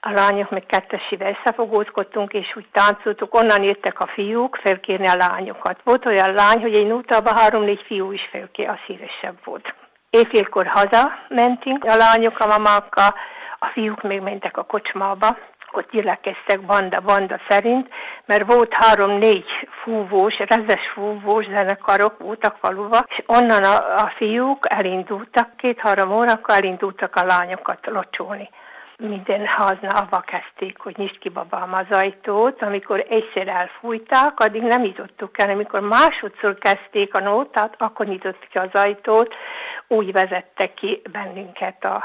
a 0.01 0.11
lányok 0.11 0.49
meg 0.49 0.65
kettesivel 0.65 1.37
összefogózkodtunk, 1.39 2.33
és 2.33 2.55
úgy 2.55 2.65
táncoltuk, 2.71 3.35
onnan 3.35 3.63
jöttek 3.63 3.99
a 3.99 4.07
fiúk 4.07 4.55
felkérni 4.55 5.07
a 5.07 5.15
lányokat. 5.15 5.79
Volt 5.83 6.05
olyan 6.05 6.33
lány, 6.33 6.61
hogy 6.61 6.73
egy 6.73 6.87
nutában 6.87 7.37
három-négy 7.37 7.83
fiú 7.85 8.11
is 8.11 8.27
felkér, 8.31 8.69
az 8.69 8.77
szívesebb 8.85 9.37
volt. 9.43 9.73
Éjfélkor 10.09 10.67
haza 10.67 11.11
mentünk, 11.27 11.83
a 11.83 11.95
lányok 11.95 12.39
a 12.39 12.47
mamákkal, 12.47 13.13
a 13.59 13.65
fiúk 13.65 14.01
még 14.01 14.21
mentek 14.21 14.57
a 14.57 14.63
kocsmába, 14.63 15.37
ott 15.71 15.91
gyülekeztek 15.91 16.61
banda-banda 16.65 17.39
szerint, 17.49 17.89
mert 18.25 18.53
volt 18.53 18.73
három-négy 18.73 19.45
fúvós, 19.83 20.37
rezes 20.37 20.89
fúvós 20.93 21.45
zenekarok 21.45 22.17
voltak 22.17 22.57
faluba, 22.61 23.03
és 23.07 23.23
onnan 23.25 23.63
a, 23.63 23.75
a 23.75 24.11
fiúk 24.15 24.65
elindultak, 24.69 25.55
két-három 25.57 26.11
órakor 26.11 26.55
elindultak 26.55 27.15
a 27.15 27.25
lányokat 27.25 27.85
locsolni 27.85 28.49
minden 28.99 29.47
haználva 29.47 30.19
kezdték, 30.19 30.79
hogy 30.79 30.97
nyisd 30.97 31.17
ki 31.19 31.29
babám 31.29 31.73
az 31.73 31.85
ajtót. 31.89 32.61
Amikor 32.61 33.05
egyszer 33.09 33.47
elfújták, 33.47 34.39
addig 34.39 34.61
nem 34.61 34.81
nyitottuk 34.81 35.39
el. 35.39 35.49
Amikor 35.49 35.79
másodszor 35.79 36.57
kezdték 36.57 37.13
a 37.13 37.19
nótát, 37.19 37.75
akkor 37.77 38.05
nyitottuk 38.05 38.49
ki 38.49 38.57
az 38.57 38.69
ajtót. 38.73 39.35
Úgy 39.87 40.11
vezettek 40.11 40.73
ki 40.73 41.01
bennünket 41.11 41.85
a 41.85 42.03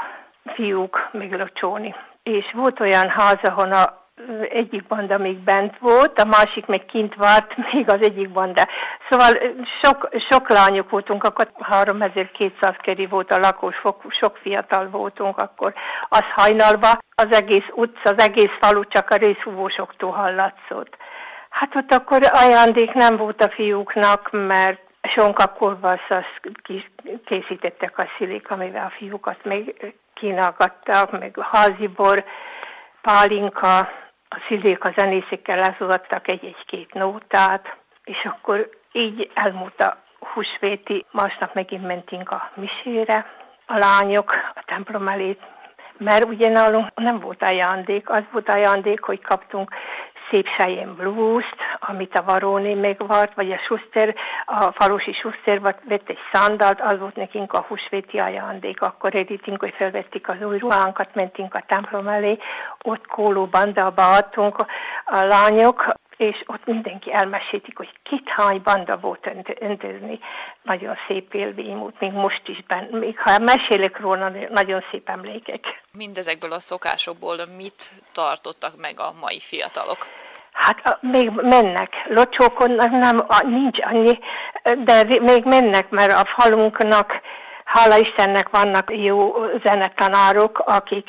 fiúk 0.53 1.09
meglocsolni 1.11 1.95
és 2.25 2.51
volt 2.53 2.79
olyan 2.79 3.09
ház, 3.09 3.39
ahol 3.41 3.71
a 3.71 4.03
egyik 4.49 4.87
banda 4.87 5.17
még 5.17 5.37
bent 5.37 5.77
volt, 5.79 6.19
a 6.19 6.25
másik 6.25 6.65
meg 6.65 6.85
kint 6.85 7.15
várt, 7.15 7.53
még 7.71 7.89
az 7.89 8.01
egyik 8.01 8.29
banda. 8.29 8.67
Szóval 9.09 9.33
sok, 9.81 10.09
sok 10.29 10.49
lányok 10.49 10.89
voltunk, 10.89 11.23
akkor 11.23 11.51
3200 11.59 12.75
keri 12.81 13.05
volt 13.05 13.31
a 13.31 13.39
lakós, 13.39 13.81
sok 14.09 14.37
fiatal 14.37 14.89
voltunk, 14.89 15.37
akkor 15.37 15.73
az 16.09 16.23
hajnalba 16.35 16.97
az 17.15 17.27
egész 17.29 17.67
utca, 17.71 18.09
az 18.09 18.23
egész 18.23 18.51
falu 18.59 18.87
csak 18.87 19.09
a 19.09 19.15
részhúvósoktól 19.15 20.11
hallatszott. 20.11 20.97
Hát 21.49 21.75
ott 21.75 21.93
akkor 21.93 22.19
ajándék 22.31 22.93
nem 22.93 23.17
volt 23.17 23.43
a 23.43 23.49
fiúknak, 23.49 24.29
mert 24.31 24.81
sonka 25.01 25.47
kolbaszt 25.47 26.25
készítettek 27.25 27.97
a 27.97 28.07
szülék, 28.17 28.51
amivel 28.51 28.85
a 28.85 28.95
fiúkat 28.97 29.43
még 29.43 29.93
kínálgattak, 30.15 31.11
meg 31.11 31.39
házibor, 31.51 32.23
pálinka, 33.01 33.77
a 34.29 34.37
szülék 34.47 34.83
a 34.83 34.93
zenészekkel 34.97 35.57
lezugattak 35.57 36.27
egy-egy-két 36.27 36.93
nótát, 36.93 37.77
és 38.03 38.25
akkor 38.25 38.69
így 38.91 39.31
elmúlt 39.33 39.81
a 39.81 39.97
húsvéti, 40.19 41.05
másnap 41.11 41.53
megint 41.53 41.87
mentünk 41.87 42.31
a 42.31 42.51
misére, 42.53 43.25
a 43.65 43.77
lányok 43.77 44.31
a 44.55 44.63
templom 44.65 45.07
elé, 45.07 45.37
mert 45.97 46.25
ugye 46.25 46.49
nálunk 46.49 46.87
nem 46.95 47.19
volt 47.19 47.43
ajándék, 47.43 48.09
az 48.09 48.23
volt 48.31 48.49
ajándék, 48.49 49.03
hogy 49.03 49.21
kaptunk 49.21 49.73
szép 50.29 50.47
Cheyenne 50.57 50.93
blues-t, 50.93 51.55
amit 51.79 52.17
a 52.17 52.23
Varóni 52.23 52.73
megvart, 52.73 53.33
vagy 53.35 53.51
a 53.51 53.57
Schuster, 53.57 54.15
a 54.45 54.71
falusi 54.71 55.13
Schuster 55.13 55.59
vett 55.61 56.09
egy 56.09 56.19
szandalt, 56.31 56.81
az 56.81 56.99
volt 56.99 57.15
nekünk 57.15 57.53
a 57.53 57.65
húsvéti 57.67 58.17
ajándék. 58.17 58.81
Akkor 58.81 59.15
edítünk, 59.15 59.59
hogy 59.59 59.73
felvettük 59.77 60.27
az 60.27 60.41
új 60.41 60.57
ruhánkat, 60.57 61.15
mentünk 61.15 61.53
a 61.53 61.63
templom 61.67 62.07
elé, 62.07 62.37
ott 62.81 63.07
kóló 63.07 63.45
bandába 63.45 64.09
adtunk 64.09 64.55
a 65.05 65.25
lányok, 65.25 65.87
és 66.17 66.43
ott 66.45 66.65
mindenki 66.65 67.13
elmesétik, 67.13 67.77
hogy 67.77 67.89
kit 68.03 68.29
hány 68.29 68.61
banda 68.63 68.97
volt 68.99 69.29
öntözni. 69.59 70.19
Nagyon 70.61 70.95
szép 71.07 71.33
élmény 71.33 71.77
volt, 71.77 71.99
még 71.99 72.11
most 72.11 72.47
is 72.47 72.63
benne. 72.67 72.97
Még 72.97 73.19
ha 73.19 73.39
mesélek 73.39 73.99
róla, 73.99 74.31
nagyon 74.49 74.83
szép 74.91 75.09
emlékek. 75.09 75.81
Mindezekből 75.91 76.51
a 76.51 76.59
szokásokból 76.59 77.37
mit 77.57 77.91
tartottak 78.11 78.77
meg 78.77 78.99
a 78.99 79.13
mai 79.21 79.39
fiatalok? 79.39 80.07
Hát 80.51 80.97
még 81.01 81.29
mennek, 81.29 81.93
locsókodnak, 82.07 82.91
nem, 82.91 83.25
nincs 83.43 83.79
annyi 83.81 84.19
de 84.83 85.03
még 85.03 85.43
mennek, 85.43 85.89
mert 85.89 86.11
a 86.11 86.25
falunknak 86.37 87.21
hála 87.65 87.97
Istennek 87.97 88.49
vannak 88.49 88.91
jó 88.95 89.33
zenetanárok, 89.63 90.59
akik 90.65 91.07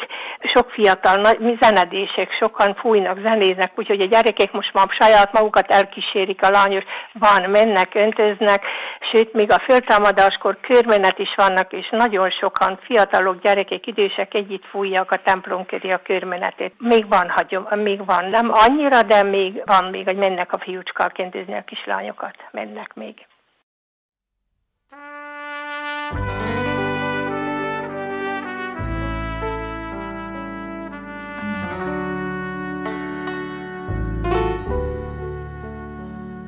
sok 0.55 0.71
fiatal 0.71 1.17
nagy, 1.17 1.59
zenedések, 1.61 2.33
sokan 2.33 2.75
fújnak, 2.75 3.19
zenéznek, 3.25 3.73
úgyhogy 3.75 4.01
a 4.01 4.07
gyerekek 4.07 4.53
most 4.53 4.73
már 4.73 4.87
saját 4.91 5.33
magukat 5.33 5.71
elkísérik 5.71 6.43
a 6.43 6.51
lányos, 6.51 6.85
van, 7.13 7.51
mennek, 7.51 7.95
öntöznek, 7.95 8.65
sőt, 9.13 9.33
még 9.33 9.51
a 9.51 9.59
föltámadáskor 9.59 10.59
körmenet 10.61 11.19
is 11.19 11.35
vannak, 11.37 11.73
és 11.73 11.89
nagyon 11.91 12.31
sokan 12.31 12.79
fiatalok, 12.83 13.41
gyerekek, 13.41 13.87
idősek 13.87 14.35
együtt 14.35 14.65
fújják 14.65 15.11
a 15.11 15.17
templom 15.17 15.67
köré 15.67 15.91
a 15.91 16.03
körmenetét. 16.03 16.73
Még 16.79 17.09
van, 17.09 17.31
hagyom, 17.31 17.67
még 17.75 18.07
van, 18.07 18.25
nem 18.25 18.51
annyira, 18.53 19.03
de 19.03 19.23
még 19.23 19.63
van 19.65 19.85
még, 19.85 20.05
hogy 20.05 20.17
mennek 20.17 20.53
a 20.53 20.59
fiúcskák 20.59 21.19
öntözni 21.19 21.55
a 21.55 21.65
kislányokat, 21.65 22.37
mennek 22.51 22.95
még. 22.95 23.27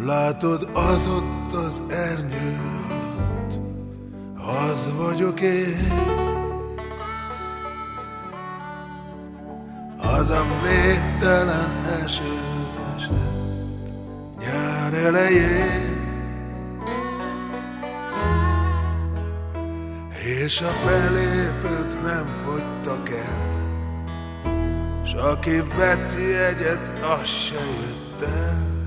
Látod 0.00 0.68
az 0.72 1.06
ott 1.06 1.52
az 1.52 1.82
ernyő 1.88 2.56
alatt, 2.88 3.60
az 4.36 4.92
vagyok 4.96 5.40
én. 5.40 5.92
Az 9.96 10.30
a 10.30 10.46
végtelen 10.62 11.84
eső 12.02 12.22
esett 12.96 13.92
nyár 14.38 14.94
elején. 14.94 15.96
És 20.24 20.60
a 20.60 20.72
belépők 20.86 22.02
nem 22.02 22.26
fogytak 22.44 23.10
el, 23.10 23.64
S 25.04 25.14
aki 25.14 25.62
vett 25.78 26.12
jegyet, 26.20 26.90
az 27.20 27.28
se 27.28 27.54
jött 27.54 28.22
el. 28.22 28.77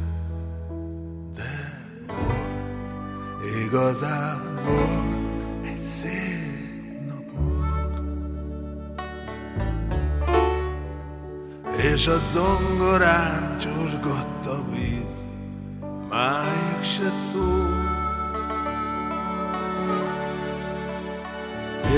Igazán 3.72 4.60
egy 5.64 5.78
szép 5.78 7.08
napunk. 7.08 8.00
És 11.78 12.08
a 12.08 12.18
zongorán 12.18 13.60
csurgott 13.60 14.46
a 14.46 14.64
víz, 14.72 15.28
máig 16.10 16.82
se 16.84 17.10
szó. 17.10 17.66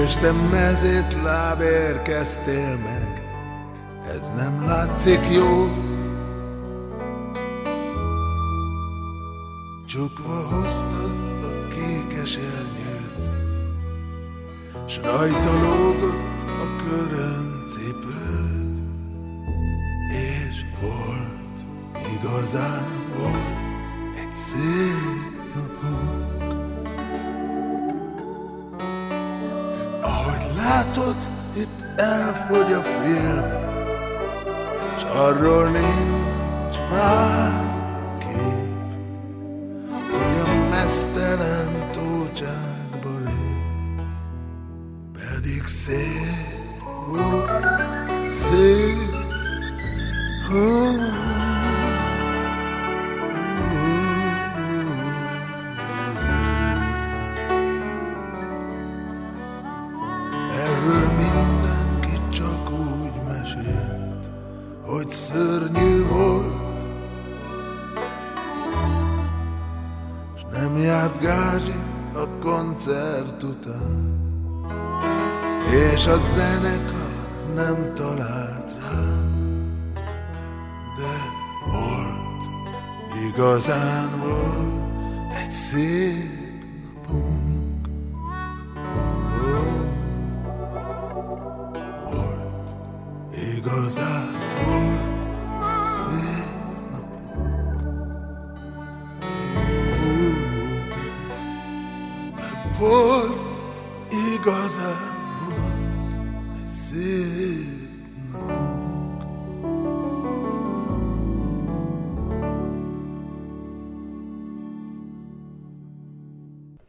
És 0.04 0.16
te 0.16 0.32
mezét 0.32 1.22
láb 1.24 1.62
érkeztél 1.62 2.78
meg, 2.78 3.22
ez 4.08 4.32
nem 4.36 4.66
látszik 4.66 5.22
jó. 5.32 5.68
Csukva 9.88 10.48
hoztad 10.50 10.93
rajta 15.18 15.54
lógott 15.62 16.44
a 16.44 16.84
köröncipőd, 16.84 18.82
És 20.12 20.66
volt, 20.82 21.58
igazán 22.16 22.86
volt 23.18 23.58
egy 24.16 24.36
szép 24.36 25.56
napunk. 25.56 26.42
Ahogy 30.02 30.56
látod, 30.56 31.16
itt 31.54 31.86
elfogy 31.96 32.74
a 32.74 32.82
film, 32.82 33.44
S 34.98 35.04
arról 35.04 35.70
nincs 35.70 35.93
koncert 72.44 73.44
után, 73.44 74.22
és 75.72 76.08
a 76.08 76.20
zenekar 76.36 76.83
igazán 83.44 84.10
volt 84.20 85.34
egy 85.44 85.52
szép 85.52 86.33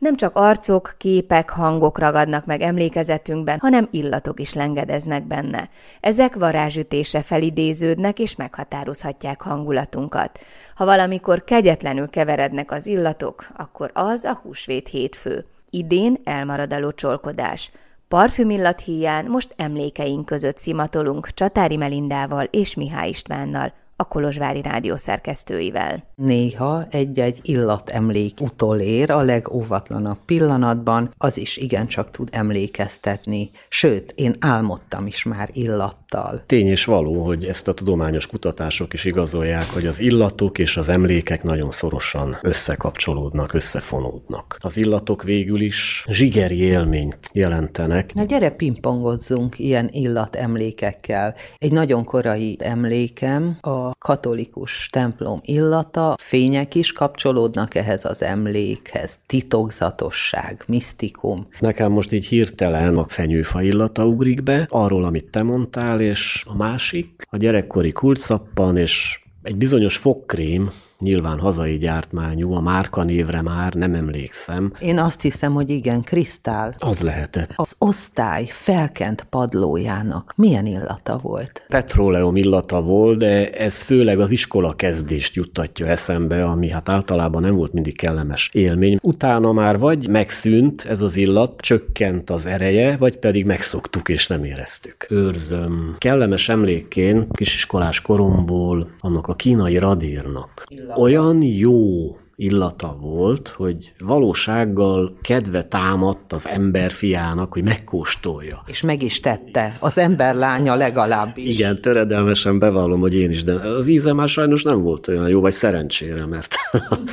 Nem 0.05 0.17
csak 0.17 0.37
arcok, 0.37 0.95
képek, 0.99 1.51
hangok 1.51 1.99
ragadnak 1.99 2.47
meg 2.47 2.61
emlékezetünkben, 2.61 3.59
hanem 3.61 3.89
illatok 3.91 4.41
is 4.41 4.55
lengedeznek 4.55 5.27
benne. 5.27 5.69
Ezek 6.01 6.35
varázsütésre 6.35 7.23
felidéződnek 7.23 8.19
és 8.19 8.37
meghatározhatják 8.37 9.43
hangulatunkat. 9.43 10.39
Ha 10.75 10.85
valamikor 10.85 11.45
kegyetlenül 11.45 12.11
keverednek 12.11 12.71
az 12.71 12.87
illatok, 12.87 13.47
akkor 13.57 13.91
az 13.95 14.25
a 14.25 14.41
húsvét 14.43 14.89
hétfő. 14.89 15.47
Idén 15.71 16.21
elmarad 16.25 16.73
a 16.73 16.79
locsolkodás. 16.79 17.71
Parfümillat 18.09 18.81
híján 18.81 19.25
most 19.25 19.55
emlékeink 19.57 20.27
között 20.27 20.59
szimatolunk 20.59 21.29
Csatári 21.29 21.77
Melindával 21.77 22.45
és 22.45 22.75
Mihály 22.75 23.09
Istvánnal, 23.09 23.73
a 23.97 24.05
Kolozsvári 24.05 24.63
Rádió 24.63 24.97
szerkesztőivel. 24.97 26.05
Néha 26.15 26.87
egy-egy 26.91 27.39
illatemlék 27.43 28.41
utolér 28.41 29.11
a 29.11 29.21
legóvatlanabb 29.21 30.19
pillanatban, 30.25 31.15
az 31.19 31.37
is 31.37 31.57
igencsak 31.57 32.11
tud 32.11 32.29
emlékeztetni, 32.33 33.51
sőt, 33.69 34.13
én 34.17 34.37
álmodtam 34.41 35.07
is 35.07 35.23
már 35.23 35.49
illattal. 35.53 36.43
Tény 36.47 36.67
és 36.67 36.85
való, 36.85 37.25
hogy 37.25 37.45
ezt 37.45 37.69
a 37.69 37.75
tudományos 37.75 38.27
kutatások 38.27 38.93
is 38.93 39.05
igazolják, 39.05 39.71
hogy 39.71 39.87
az 39.87 40.01
illatok 40.01 40.59
és 40.59 40.77
az 40.77 40.89
emlékek 40.89 41.43
nagyon 41.43 41.71
szorosan 41.71 42.39
összekapcsolódnak, 42.43 43.53
összefonódnak. 43.53 44.57
Az 44.61 44.77
illatok 44.77 45.23
végül 45.23 45.61
is 45.61 46.05
zsigeri 46.09 46.59
élményt 46.59 47.19
jelentenek. 47.33 48.15
Na 48.15 48.25
gyere 48.25 48.51
pingpongozzunk 48.51 49.59
ilyen 49.59 49.89
illatemlékekkel. 49.93 51.35
Egy 51.59 51.73
nagyon 51.73 52.05
korai 52.05 52.57
emlékem 52.61 53.59
a 53.61 53.84
katolikus 53.99 54.89
templom 54.93 55.41
illata, 55.43 56.17
fények 56.19 56.75
is 56.75 56.93
kapcsolódnak 56.93 57.75
ehhez 57.75 58.05
az 58.05 58.23
emlékhez, 58.23 59.19
titokzatosság, 59.27 60.65
misztikum. 60.67 61.47
Nekem 61.61 61.93
most 61.93 62.13
így 62.13 62.27
hirtelen 62.27 62.97
a 62.97 63.07
fenyőfa 63.09 63.63
illata 63.63 64.07
ugrik 64.07 64.43
be, 64.43 64.67
arról, 64.71 65.05
amit 65.05 65.31
te 65.31 65.43
mondtál, 65.43 66.01
és 66.01 66.45
a 66.47 66.57
másik, 66.57 67.27
a 67.31 67.37
gyerekkori 67.37 67.93
kulcsszappan, 67.93 68.77
és 68.77 69.23
egy 69.43 69.57
bizonyos 69.57 69.97
fogkrém, 69.97 70.71
nyilván 70.99 71.39
hazai 71.39 71.79
gyártmányú, 71.79 72.53
a 72.53 72.61
márka 72.61 73.03
névre 73.03 73.43
már 73.43 73.75
nem 73.75 73.95
emlékszem. 73.95 74.73
Én 74.79 74.99
azt 74.99 75.23
hiszem, 75.23 75.53
hogy 75.53 75.71
igen, 75.71 76.03
Krisztál. 76.03 76.75
Az 76.79 77.01
lehetett. 77.03 77.53
Az 77.57 77.75
osztály 77.79 78.47
felkent 78.51 79.27
padlójának 79.31 80.33
milyen 80.37 80.67
illata 80.67 81.19
volt? 81.23 81.65
Petróleum 81.69 82.37
illata 82.37 82.83
volt, 82.83 83.19
de 83.19 83.51
ez 83.51 83.83
főleg 83.83 84.21
az 84.21 84.31
iskola 84.31 84.75
kezdést 84.75 85.35
juttatja 85.35 85.87
eszembe, 85.87 86.45
ami 86.45 86.71
hát 86.71 86.89
általában 86.89 87.43
nem 87.43 87.55
volt 87.55 87.73
mindig 87.73 87.97
kellemes 87.97 88.51
élmény. 88.53 88.99
Utána 89.03 89.53
már 89.53 89.79
vagy 89.79 90.09
megszűnt 90.09 90.85
ez 90.85 91.01
az 91.01 91.17
illat, 91.17 91.61
csökkent 91.61 92.31
az 92.31 92.47
ereje, 92.47 92.97
vagy 92.97 93.17
pedig 93.17 93.45
megszoktuk 93.45 94.09
és 94.09 94.27
nem 94.27 94.45
éreztük. 94.45 95.07
Őrzöm. 95.11 95.97
Kellemes 95.99 96.49
emlékén 96.49 97.27
kisiskolás 97.31 98.01
koromból 98.01 98.91
annak 99.01 99.27
a 99.27 99.35
kínai 99.35 99.79
radírnak. 99.79 100.65
Olyan 100.97 101.43
jó 101.43 102.09
illata 102.37 102.97
volt, 103.01 103.49
hogy 103.49 103.93
valósággal 103.99 105.17
kedve 105.23 105.63
támadt 105.63 106.33
az 106.33 106.49
ember 106.49 106.91
fiának, 106.91 107.53
hogy 107.53 107.63
megkóstolja. 107.63 108.63
És 108.67 108.83
meg 108.83 109.03
is 109.03 109.21
tette, 109.21 109.73
az 109.81 109.99
ember 109.99 110.35
lánya 110.35 110.75
legalábbis. 110.75 111.55
Igen, 111.55 111.81
töredelmesen 111.81 112.59
bevallom, 112.59 113.01
hogy 113.01 113.15
én 113.15 113.31
is, 113.31 113.45
de 113.45 113.53
az 113.53 113.89
íze 113.89 114.13
már 114.13 114.29
sajnos 114.29 114.63
nem 114.63 114.83
volt 114.83 115.09
olyan 115.09 115.29
jó, 115.29 115.41
vagy 115.41 115.53
szerencsére, 115.53 116.27
mert 116.27 116.55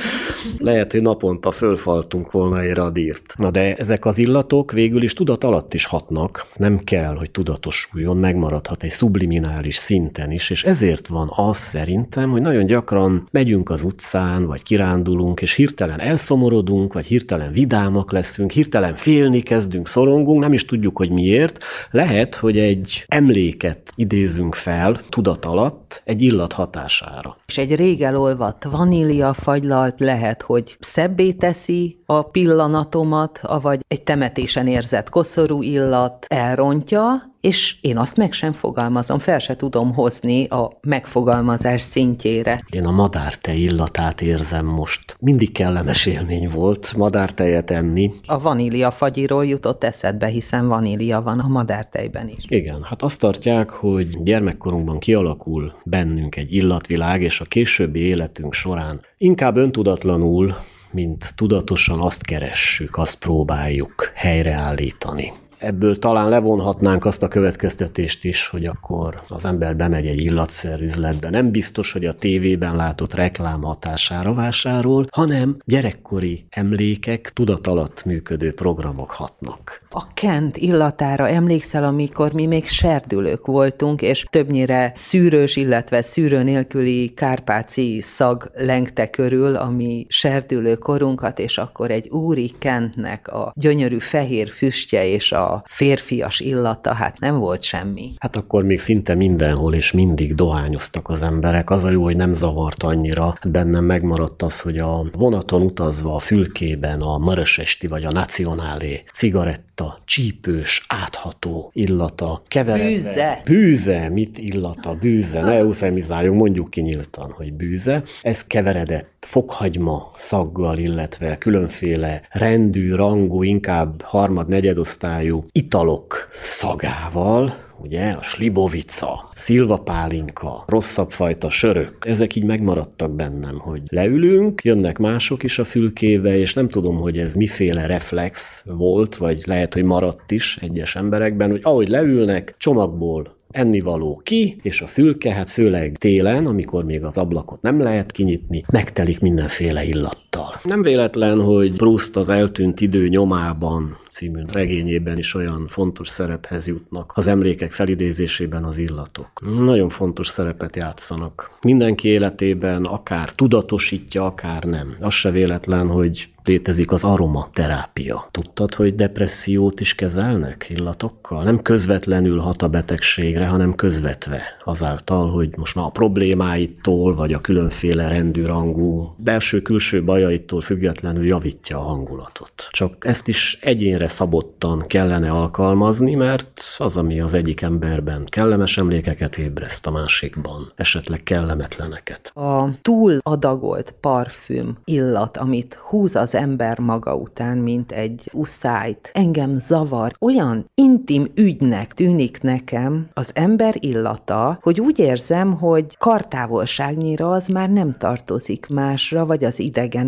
lehet, 0.58 0.92
hogy 0.92 1.02
naponta 1.02 1.50
fölfaltunk 1.50 2.30
volna 2.30 2.60
egy 2.60 2.72
radírt. 2.72 3.34
Na 3.36 3.50
de 3.50 3.74
ezek 3.74 4.04
az 4.04 4.18
illatok 4.18 4.72
végül 4.72 5.02
is 5.02 5.12
tudat 5.12 5.44
alatt 5.44 5.74
is 5.74 5.84
hatnak, 5.84 6.46
nem 6.56 6.78
kell, 6.78 7.14
hogy 7.14 7.30
tudatosuljon, 7.30 8.16
megmaradhat 8.16 8.82
egy 8.82 8.90
subliminális 8.90 9.76
szinten 9.76 10.30
is, 10.30 10.50
és 10.50 10.64
ezért 10.64 11.06
van 11.06 11.30
az 11.36 11.56
szerintem, 11.56 12.30
hogy 12.30 12.40
nagyon 12.40 12.66
gyakran 12.66 13.28
megyünk 13.30 13.70
az 13.70 13.82
utcán, 13.82 14.46
vagy 14.46 14.62
kirándulunk, 14.62 15.10
megfordulunk, 15.12 15.42
és 15.42 15.54
hirtelen 15.54 16.00
elszomorodunk, 16.00 16.92
vagy 16.92 17.06
hirtelen 17.06 17.52
vidámak 17.52 18.12
leszünk, 18.12 18.50
hirtelen 18.50 18.94
félni 18.94 19.40
kezdünk, 19.40 19.86
szorongunk, 19.86 20.40
nem 20.40 20.52
is 20.52 20.64
tudjuk, 20.64 20.96
hogy 20.96 21.10
miért. 21.10 21.58
Lehet, 21.90 22.34
hogy 22.34 22.58
egy 22.58 23.04
emléket 23.08 23.92
idézünk 23.94 24.54
fel 24.54 25.00
tudat 25.08 25.44
alatt 25.44 26.02
egy 26.04 26.22
illat 26.22 26.52
hatására. 26.52 27.36
És 27.46 27.58
egy 27.58 27.74
rég 27.74 28.02
elolvadt 28.02 28.64
vanília 28.64 29.32
fagylalt 29.32 30.00
lehet, 30.00 30.42
hogy 30.42 30.76
szebbé 30.80 31.32
teszi 31.32 31.98
a 32.06 32.22
pillanatomat, 32.22 33.40
avagy 33.42 33.80
egy 33.88 34.02
temetésen 34.02 34.66
érzett 34.66 35.08
koszorú 35.08 35.62
illat 35.62 36.26
elrontja, 36.28 37.31
és 37.42 37.76
én 37.80 37.96
azt 37.96 38.16
meg 38.16 38.32
sem 38.32 38.52
fogalmazom, 38.52 39.18
fel 39.18 39.38
se 39.38 39.56
tudom 39.56 39.94
hozni 39.94 40.46
a 40.46 40.78
megfogalmazás 40.80 41.80
szintjére. 41.80 42.64
Én 42.70 42.84
a 42.84 42.90
madártej 42.90 43.58
illatát 43.58 44.20
érzem 44.20 44.66
most. 44.66 45.16
Mindig 45.20 45.52
kellemes 45.52 46.06
élmény 46.06 46.48
volt 46.48 46.94
madártejet 46.96 47.70
enni. 47.70 48.12
A 48.26 48.40
vanília 48.40 48.90
fagyiról 48.90 49.46
jutott 49.46 49.84
eszedbe, 49.84 50.26
hiszen 50.26 50.68
vanília 50.68 51.22
van 51.22 51.38
a 51.38 51.48
madártejben 51.48 52.28
is. 52.28 52.44
Igen, 52.48 52.82
hát 52.82 53.02
azt 53.02 53.20
tartják, 53.20 53.70
hogy 53.70 54.22
gyermekkorunkban 54.22 54.98
kialakul 54.98 55.72
bennünk 55.84 56.36
egy 56.36 56.52
illatvilág, 56.52 57.22
és 57.22 57.40
a 57.40 57.44
későbbi 57.44 58.00
életünk 58.00 58.52
során 58.52 59.00
inkább 59.18 59.56
öntudatlanul 59.56 60.54
mint 60.90 61.32
tudatosan 61.36 62.00
azt 62.00 62.22
keressük, 62.22 62.96
azt 62.96 63.18
próbáljuk 63.18 64.10
helyreállítani. 64.14 65.32
Ebből 65.62 65.98
talán 65.98 66.28
levonhatnánk 66.28 67.04
azt 67.04 67.22
a 67.22 67.28
következtetést 67.28 68.24
is, 68.24 68.48
hogy 68.48 68.64
akkor 68.64 69.20
az 69.28 69.44
ember 69.44 69.76
bemegy 69.76 70.06
egy 70.06 70.20
illatszerüzletbe. 70.20 71.30
Nem 71.30 71.50
biztos, 71.50 71.92
hogy 71.92 72.04
a 72.04 72.14
tévében 72.14 72.76
látott 72.76 73.14
reklám 73.14 73.62
hatására 73.62 74.34
vásárol, 74.34 75.04
hanem 75.10 75.56
gyerekkori 75.64 76.46
emlékek 76.50 77.30
tudat 77.34 77.66
alatt 77.66 78.04
működő 78.04 78.54
programok 78.54 79.10
hatnak. 79.10 79.82
A 79.90 80.06
Kent 80.14 80.56
illatára 80.56 81.28
emlékszel, 81.28 81.84
amikor 81.84 82.32
mi 82.32 82.46
még 82.46 82.64
serdülők 82.64 83.46
voltunk, 83.46 84.02
és 84.02 84.24
többnyire 84.30 84.92
szűrős, 84.94 85.56
illetve 85.56 86.02
szűrő 86.02 86.42
nélküli 86.42 87.08
kárpáci 87.14 88.00
szag 88.00 88.50
lengte 88.54 89.10
körül, 89.10 89.56
ami 89.56 90.06
serdülő 90.08 90.74
korunkat, 90.74 91.38
és 91.38 91.58
akkor 91.58 91.90
egy 91.90 92.08
úri 92.08 92.52
Kentnek 92.58 93.28
a 93.28 93.52
gyönyörű 93.54 93.98
fehér 93.98 94.48
füstje 94.48 95.06
és 95.06 95.32
a 95.32 95.51
férfias 95.66 96.40
illata, 96.40 96.92
hát 96.92 97.18
nem 97.18 97.38
volt 97.38 97.62
semmi. 97.62 98.12
Hát 98.18 98.36
akkor 98.36 98.64
még 98.64 98.78
szinte 98.78 99.14
mindenhol 99.14 99.74
és 99.74 99.92
mindig 99.92 100.34
dohányoztak 100.34 101.08
az 101.08 101.22
emberek. 101.22 101.70
Az 101.70 101.84
a 101.84 101.90
jó, 101.90 102.02
hogy 102.02 102.16
nem 102.16 102.34
zavart 102.34 102.82
annyira. 102.82 103.34
Bennem 103.48 103.84
megmaradt 103.84 104.42
az, 104.42 104.60
hogy 104.60 104.78
a 104.78 105.04
vonaton 105.12 105.62
utazva 105.62 106.14
a 106.14 106.18
fülkében 106.18 107.00
a 107.00 107.18
Maresesti 107.18 107.86
vagy 107.86 108.04
a 108.04 108.12
Nacionálé 108.12 109.02
cigaretta, 109.12 110.02
csípős, 110.04 110.84
átható 110.88 111.70
illata, 111.74 112.42
keveredve. 112.48 112.90
Bűze. 112.92 113.42
Bűze, 113.44 114.08
mit 114.08 114.38
illata, 114.38 114.94
bűze, 115.00 115.40
ne 115.40 115.52
eufemizáljunk, 115.52 116.40
mondjuk 116.40 116.70
kinyíltan, 116.70 117.30
hogy 117.30 117.52
bűze. 117.52 118.02
Ez 118.22 118.44
keveredett 118.44 119.10
fokhagyma 119.20 120.10
szaggal, 120.14 120.78
illetve 120.78 121.38
különféle 121.38 122.22
rendű, 122.30 122.94
rangú, 122.94 123.42
inkább 123.42 124.02
harmad-negyedosztályú 124.02 125.41
italok 125.52 126.28
szagával, 126.30 127.54
ugye, 127.82 128.10
a 128.10 128.22
slibovica, 128.22 129.28
szilvapálinka, 129.34 130.64
rosszabb 130.66 131.10
fajta 131.10 131.50
sörök, 131.50 131.96
ezek 132.06 132.36
így 132.36 132.44
megmaradtak 132.44 133.10
bennem, 133.14 133.58
hogy 133.58 133.82
leülünk, 133.86 134.62
jönnek 134.64 134.98
mások 134.98 135.42
is 135.42 135.58
a 135.58 135.64
fülkébe, 135.64 136.36
és 136.38 136.54
nem 136.54 136.68
tudom, 136.68 136.96
hogy 136.96 137.18
ez 137.18 137.34
miféle 137.34 137.86
reflex 137.86 138.62
volt, 138.66 139.16
vagy 139.16 139.42
lehet, 139.44 139.74
hogy 139.74 139.84
maradt 139.84 140.30
is 140.30 140.58
egyes 140.60 140.96
emberekben, 140.96 141.50
hogy 141.50 141.60
ahogy 141.62 141.88
leülnek, 141.88 142.54
csomagból 142.58 143.36
ennivaló 143.50 144.20
ki, 144.24 144.56
és 144.62 144.80
a 144.80 144.86
fülke, 144.86 145.32
hát 145.32 145.50
főleg 145.50 145.96
télen, 145.98 146.46
amikor 146.46 146.84
még 146.84 147.04
az 147.04 147.18
ablakot 147.18 147.62
nem 147.62 147.80
lehet 147.80 148.12
kinyitni, 148.12 148.64
megtelik 148.70 149.20
mindenféle 149.20 149.84
illattal. 150.32 150.60
Nem 150.62 150.82
véletlen, 150.82 151.40
hogy 151.40 151.76
Proust 151.76 152.16
az 152.16 152.28
eltűnt 152.28 152.80
idő 152.80 153.08
nyomában 153.08 153.96
című 154.08 154.42
regényében 154.52 155.18
is 155.18 155.34
olyan 155.34 155.66
fontos 155.68 156.08
szerephez 156.08 156.66
jutnak 156.66 157.12
az 157.14 157.26
emlékek 157.26 157.72
felidézésében 157.72 158.64
az 158.64 158.78
illatok. 158.78 159.28
Nagyon 159.58 159.88
fontos 159.88 160.28
szerepet 160.28 160.76
játszanak. 160.76 161.50
Mindenki 161.60 162.08
életében 162.08 162.84
akár 162.84 163.32
tudatosítja, 163.32 164.24
akár 164.24 164.64
nem. 164.64 164.96
Az 165.00 165.14
se 165.14 165.30
véletlen, 165.30 165.88
hogy 165.88 166.28
létezik 166.44 166.92
az 166.92 167.04
aromaterápia. 167.04 168.28
Tudtad, 168.30 168.74
hogy 168.74 168.94
depressziót 168.94 169.80
is 169.80 169.94
kezelnek 169.94 170.66
illatokkal? 170.68 171.44
Nem 171.44 171.62
közvetlenül 171.62 172.38
hat 172.38 172.62
a 172.62 172.68
betegségre, 172.68 173.46
hanem 173.46 173.74
közvetve. 173.74 174.42
Azáltal, 174.64 175.30
hogy 175.30 175.56
most 175.56 175.74
már 175.74 175.84
a 175.84 175.90
problémáitól, 175.90 177.14
vagy 177.14 177.32
a 177.32 177.40
különféle 177.40 178.08
rendű 178.08 178.44
rangú 178.44 179.14
belső-külső 179.16 180.04
bajaitól 180.22 180.60
függetlenül 180.60 181.26
javítja 181.26 181.78
a 181.78 181.82
hangulatot. 181.82 182.68
Csak 182.70 183.06
ezt 183.06 183.28
is 183.28 183.58
egyénre 183.60 184.08
szabottan 184.08 184.84
kellene 184.86 185.30
alkalmazni, 185.30 186.14
mert 186.14 186.62
az, 186.78 186.96
ami 186.96 187.20
az 187.20 187.34
egyik 187.34 187.60
emberben 187.60 188.24
kellemes 188.24 188.78
emlékeket 188.78 189.36
ébreszt, 189.36 189.86
a 189.86 189.90
másikban 189.90 190.72
esetleg 190.76 191.22
kellemetleneket. 191.22 192.32
A 192.34 192.68
túl 192.82 193.18
adagolt 193.22 193.94
parfüm 194.00 194.76
illat, 194.84 195.36
amit 195.36 195.74
húz 195.74 196.16
az 196.16 196.34
ember 196.34 196.78
maga 196.78 197.16
után, 197.16 197.58
mint 197.58 197.92
egy 197.92 198.30
uszájt. 198.32 199.10
Engem 199.14 199.58
zavar. 199.58 200.12
Olyan 200.20 200.70
intim 200.74 201.26
ügynek 201.34 201.94
tűnik 201.94 202.40
nekem 202.40 203.08
az 203.12 203.30
ember 203.34 203.74
illata, 203.78 204.58
hogy 204.62 204.80
úgy 204.80 204.98
érzem, 204.98 205.54
hogy 205.54 205.96
kartávolságnyira 205.98 207.30
az 207.30 207.46
már 207.46 207.70
nem 207.70 207.92
tartozik 207.92 208.66
másra, 208.68 209.26
vagy 209.26 209.44
az 209.44 209.60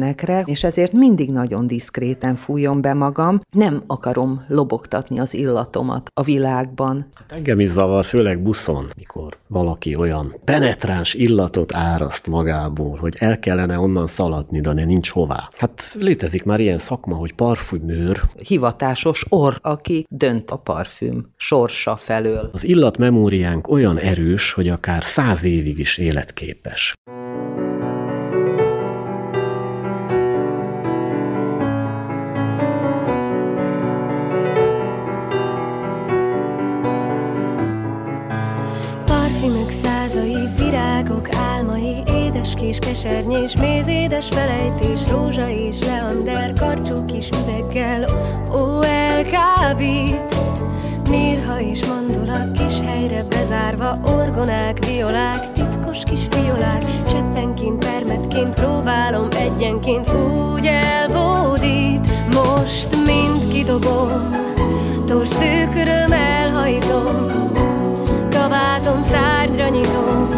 idegenekre, 0.05 0.43
és 0.47 0.65
ezért 0.65 0.93
mindig 0.93 1.31
nagyon 1.31 1.67
diszkréten 1.67 2.37
fújom 2.37 2.81
be 2.81 2.95
magam. 2.95 3.41
Nem 3.51 3.83
akarom 3.87 4.45
lobogtatni 4.49 5.19
az 5.19 5.35
illatomat 5.35 6.11
a 6.15 6.23
világban. 6.23 7.07
Hát 7.15 7.33
engem 7.33 7.61
is 7.61 7.69
zavar, 7.69 8.05
főleg 8.05 8.43
buszon, 8.43 8.91
mikor 8.97 9.37
valaki 9.47 9.97
olyan 9.97 10.35
penetráns 10.45 11.15
illatot 11.15 11.75
áraszt 11.75 12.27
magából, 12.27 12.97
hogy 12.97 13.17
el 13.19 13.39
kellene 13.39 13.79
onnan 13.79 14.07
szaladni, 14.07 14.61
de 14.61 14.85
nincs 14.85 15.11
hová. 15.11 15.51
Hát 15.57 15.97
létezik 15.99 16.45
már 16.45 16.61
ilyen 16.61 16.79
szakma, 16.79 17.15
hogy 17.15 17.35
parfümőr. 17.35 18.21
Hivatásos 18.47 19.25
orr, 19.29 19.55
aki 19.61 20.07
dönt 20.09 20.51
a 20.51 20.57
parfüm 20.57 21.33
sorsa 21.37 21.97
felől. 21.97 22.51
Az 22.53 22.65
illatmemóriánk 22.65 23.69
olyan 23.69 23.99
erős, 23.99 24.53
hogy 24.53 24.69
akár 24.69 25.05
száz 25.05 25.45
évig 25.45 25.79
is 25.79 25.99
életképes. 25.99 26.95
Kis 42.75 42.87
kesernyés, 42.87 43.57
méz 43.57 43.87
édes 43.87 44.29
felejtés, 44.29 45.09
rózsa 45.11 45.49
és 45.49 45.79
leander, 45.85 46.53
karcsú 46.53 47.05
kis 47.05 47.29
üveggel, 47.29 48.05
ó, 48.53 48.83
elkábít. 48.83 50.35
Mirha 51.11 51.61
és 51.61 51.87
mandula 51.87 52.51
kis 52.53 52.81
helyre 52.87 53.25
bezárva, 53.29 53.99
orgonák, 54.07 54.85
violák, 54.85 55.53
titkos 55.53 55.99
kis 56.05 56.21
fiolák, 56.31 56.85
cseppenként, 57.11 57.85
permetként 57.85 58.55
próbálom 58.55 59.29
egyenként 59.31 60.13
úgy 60.13 60.67
elbódít. 60.67 62.09
Most 62.33 62.97
mind 63.07 63.53
kidobom, 63.53 64.37
torz 65.07 65.31
tüköröm 65.31 66.13
elhajtom, 66.13 67.31
kabátom 68.31 69.03
szárnyra 69.03 69.69
nyitom, 69.69 70.29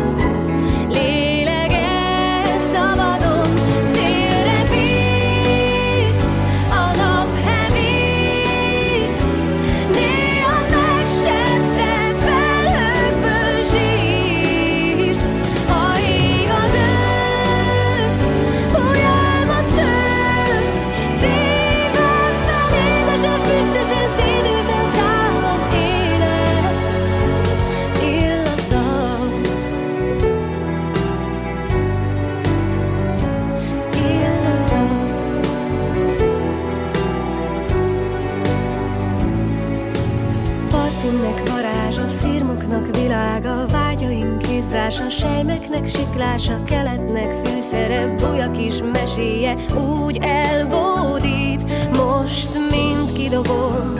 a 45.07 45.09
sejmeknek 45.09 45.89
siklása, 45.89 46.63
keletnek 46.65 47.33
fűszere, 47.45 48.15
búja 48.15 48.51
kis 48.51 48.75
meséje 48.93 49.55
úgy 49.75 50.19
elbódít. 50.21 51.63
Most 51.97 52.55
mind 52.71 53.13
kidobom, 53.13 53.95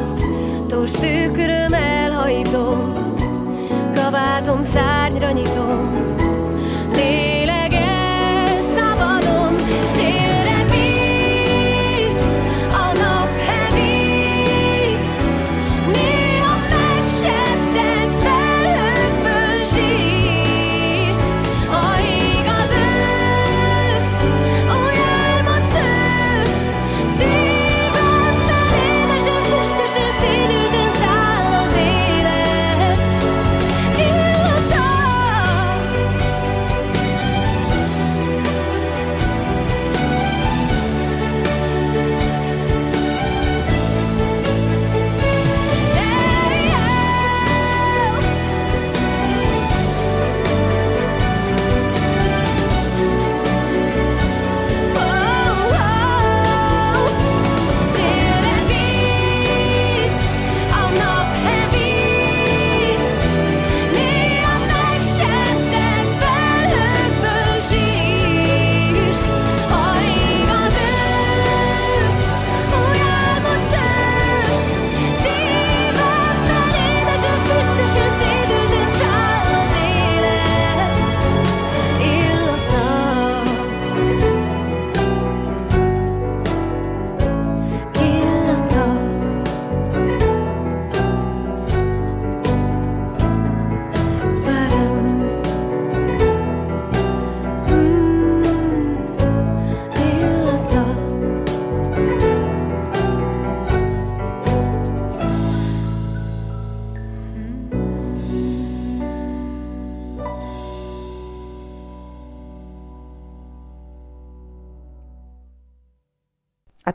tors 0.69 0.91
tükröm 0.91 1.73
elhajtom, 1.73 2.93
kabátom 3.95 4.63
szárnyra 4.63 5.31
nyitom, 5.31 6.17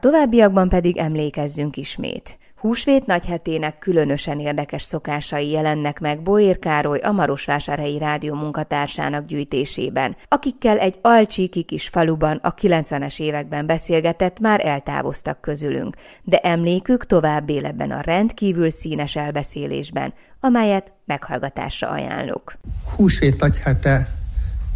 továbbiakban 0.02 0.70
pedig 0.70 0.98
emlékezzünk 0.98 1.78
ismét. 1.78 2.38
Húsvét 2.56 3.06
nagyhetének 3.06 3.78
különösen 3.80 4.40
érdekes 4.40 4.82
szokásai 4.82 5.50
jelennek 5.50 6.00
meg 6.00 6.22
Boér 6.22 6.60
Károly 6.60 7.00
a 7.00 7.12
Marosvásárhelyi 7.12 7.98
Rádió 7.98 8.36
munkatársának 8.36 9.26
gyűjtésében, 9.26 10.16
akikkel 10.28 10.78
egy 10.78 11.00
alcsíki 11.02 11.64
kis 11.64 11.88
faluban 11.88 12.40
a 12.44 12.54
90-es 12.54 13.20
években 13.20 13.66
beszélgetett, 13.66 14.40
már 14.40 14.66
eltávoztak 14.66 15.42
közülünk, 15.42 15.96
de 16.24 16.38
emlékük 16.38 17.06
tovább 17.06 17.50
él 17.50 17.66
ebben 17.66 17.92
a 17.92 18.02
rendkívül 18.02 18.70
színes 18.70 19.16
elbeszélésben, 19.16 20.14
amelyet 20.40 20.92
meghallgatásra 21.06 21.90
ajánlok. 21.90 22.58
Húsvét 22.96 23.40
nagyhete 23.40 24.16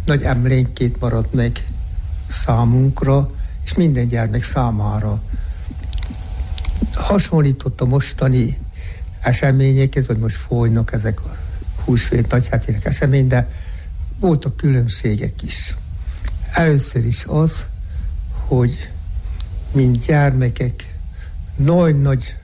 nagy 0.04 0.22
emlékként 0.22 1.00
maradt 1.00 1.32
meg 1.32 1.64
számunkra, 2.26 3.30
és 3.66 3.74
minden 3.74 4.06
gyermek 4.06 4.42
számára. 4.42 5.22
Hasonlított 6.94 7.80
a 7.80 7.84
mostani 7.84 8.58
eseményekhez, 9.20 10.06
hogy 10.06 10.18
most 10.18 10.36
folynak 10.36 10.92
ezek 10.92 11.24
a 11.24 11.36
húsvét 11.84 12.30
nagyhetének 12.30 12.84
esemény, 12.84 13.26
de 13.26 13.48
voltak 14.18 14.56
különbségek 14.56 15.42
is. 15.42 15.74
Először 16.52 17.06
is 17.06 17.24
az, 17.28 17.68
hogy 18.30 18.90
mint 19.72 20.06
gyermekek 20.06 20.94
nagy-nagy 21.56 22.36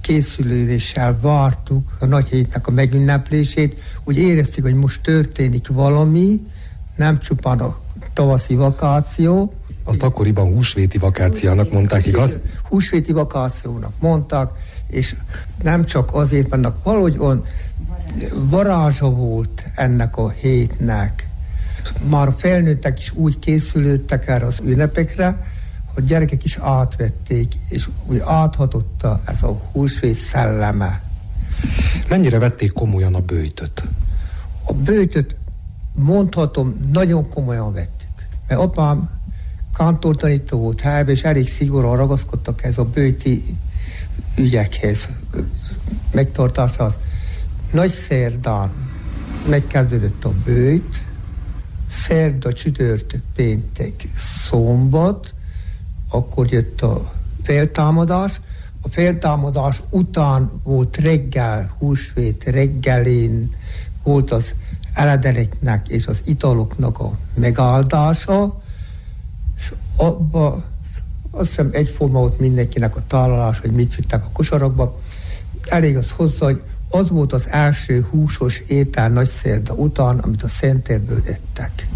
készülődéssel 0.00 1.18
vártuk 1.20 1.96
a 2.00 2.06
nagy 2.06 2.26
hétnek 2.26 2.66
a 2.66 2.70
megünneplését, 2.70 3.80
úgy 4.04 4.16
éreztük, 4.16 4.64
hogy 4.64 4.74
most 4.74 5.02
történik 5.02 5.68
valami, 5.68 6.46
nem 6.96 7.20
csupán 7.20 7.58
a 7.58 7.78
tavaszi 8.12 8.54
vakáció, 8.54 9.52
azt 9.88 10.02
akkoriban 10.02 10.46
húsvéti 10.52 10.98
vakációnak 10.98 11.72
mondták, 11.72 12.06
igaz? 12.06 12.36
Húsvéti 12.62 13.12
vakációnak 13.12 13.92
mondták, 14.00 14.50
és 14.86 15.14
nem 15.62 15.84
csak 15.84 16.14
azért, 16.14 16.48
mert 16.48 16.74
valahogy 16.82 17.14
on 17.18 17.44
varázsa 18.32 19.10
volt 19.10 19.64
ennek 19.74 20.16
a 20.16 20.28
hétnek. 20.28 21.28
Már 22.08 22.34
felnőttek 22.36 22.98
is 22.98 23.12
úgy 23.14 23.38
készülődtek 23.38 24.28
erre 24.28 24.46
az 24.46 24.60
ünnepekre, 24.64 25.46
hogy 25.94 26.04
gyerekek 26.04 26.44
is 26.44 26.58
átvették, 26.62 27.52
és 27.68 27.88
úgy 28.06 28.22
áthatotta 28.24 29.20
ez 29.24 29.42
a 29.42 29.60
húsvét 29.72 30.14
szelleme. 30.14 31.02
Mennyire 32.08 32.38
vették 32.38 32.72
komolyan 32.72 33.14
a 33.14 33.20
bőjtöt? 33.20 33.84
A 34.64 34.72
bőjtöt 34.72 35.36
mondhatom, 35.92 36.88
nagyon 36.92 37.28
komolyan 37.28 37.72
vettük. 37.72 38.26
Mert 38.48 38.60
apám 38.60 39.17
kantortanító 39.78 40.58
volt 40.58 40.80
Háb, 40.80 41.08
és 41.08 41.22
elég 41.24 41.48
szigorúan 41.48 41.96
ragaszkodtak 41.96 42.64
ez 42.64 42.78
a 42.78 42.84
bőti 42.84 43.44
ügyekhez, 44.36 45.08
megtartáshoz. 46.12 46.98
Nagy 47.72 47.90
szerdán 47.90 48.70
megkezdődött 49.48 50.24
a 50.24 50.32
bőjt, 50.44 51.02
szerda, 51.90 52.52
csütörtök, 52.52 53.22
péntek, 53.34 53.92
szombat, 54.16 55.34
akkor 56.10 56.52
jött 56.52 56.82
a 56.82 57.12
feltámadás. 57.42 58.40
A 58.80 58.88
feltámadás 58.88 59.82
után 59.90 60.50
volt 60.62 60.96
reggel, 60.96 61.74
húsvét 61.78 62.44
reggelén 62.44 63.54
volt 64.02 64.30
az 64.30 64.54
eledeneknek 64.94 65.88
és 65.88 66.06
az 66.06 66.22
italoknak 66.24 66.98
a 66.98 67.18
megáldása, 67.34 68.62
és 69.58 69.72
abba 69.96 70.64
azt 71.30 71.48
hiszem 71.48 71.68
egyforma 71.72 72.18
volt 72.18 72.38
mindenkinek 72.38 72.96
a 72.96 73.02
találás, 73.06 73.58
hogy 73.58 73.70
mit 73.70 73.94
vittek 73.94 74.24
a 74.24 74.30
kosarakba. 74.32 75.00
Elég 75.68 75.96
az 75.96 76.10
hozzá, 76.10 76.46
hogy 76.46 76.62
az 76.90 77.10
volt 77.10 77.32
az 77.32 77.48
első 77.50 78.06
húsos 78.10 78.62
étel 78.66 79.08
nagyszerda 79.08 79.74
után, 79.74 80.18
amit 80.18 80.42
a 80.42 80.48
Szentérből 80.48 81.22
ettek. 81.26 81.86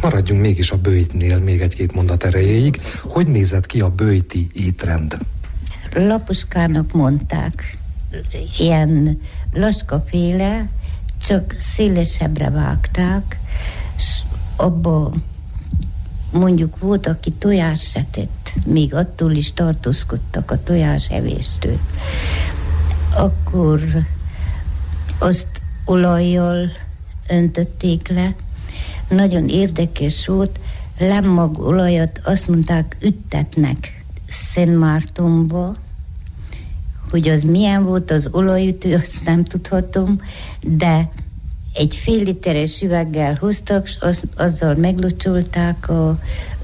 Maradjunk 0.00 0.40
mégis 0.40 0.70
a 0.70 0.76
bőjtnél 0.76 1.38
még 1.38 1.60
egy-két 1.60 1.94
mondat 1.94 2.24
erejéig. 2.24 2.80
Hogy 3.02 3.26
nézett 3.26 3.66
ki 3.66 3.80
a 3.80 3.90
bőjti 3.90 4.48
étrend? 4.52 5.18
Lapuskának 5.94 6.92
mondták, 6.92 7.78
ilyen 8.58 9.20
laskaféle, 9.52 10.68
csak 11.26 11.54
szélesebbre 11.58 12.50
vágták, 12.50 13.38
és 13.96 14.20
abba 14.56 15.12
mondjuk 16.32 16.78
volt, 16.78 17.06
aki 17.06 17.32
tojás 17.32 17.80
se 17.80 18.04
még 18.64 18.94
attól 18.94 19.32
is 19.32 19.52
tartózkodtak 19.52 20.50
a 20.50 20.62
tojás 20.62 21.10
evéstől. 21.10 21.78
Akkor 23.16 23.80
azt 25.18 25.60
olajjal 25.84 26.70
öntötték 27.28 28.08
le, 28.08 28.34
nagyon 29.08 29.48
érdekes 29.48 30.26
volt, 30.26 30.58
lemmag 30.98 31.58
olajat 31.58 32.20
azt 32.24 32.48
mondták 32.48 32.96
üttetnek 33.00 34.04
Szent 34.28 34.78
Mártonba, 34.78 35.76
hogy 37.10 37.28
az 37.28 37.42
milyen 37.42 37.84
volt 37.84 38.10
az 38.10 38.28
olajütő, 38.32 38.94
azt 38.94 39.24
nem 39.24 39.44
tudhatom, 39.44 40.20
de 40.60 41.10
egy 41.76 42.00
fél 42.02 42.22
literes 42.22 42.82
üveggel 42.82 43.36
hoztak, 43.40 43.86
és 43.86 43.96
az, 44.00 44.22
azzal 44.36 44.74
meglocsolták 44.74 45.88
a 45.88 46.18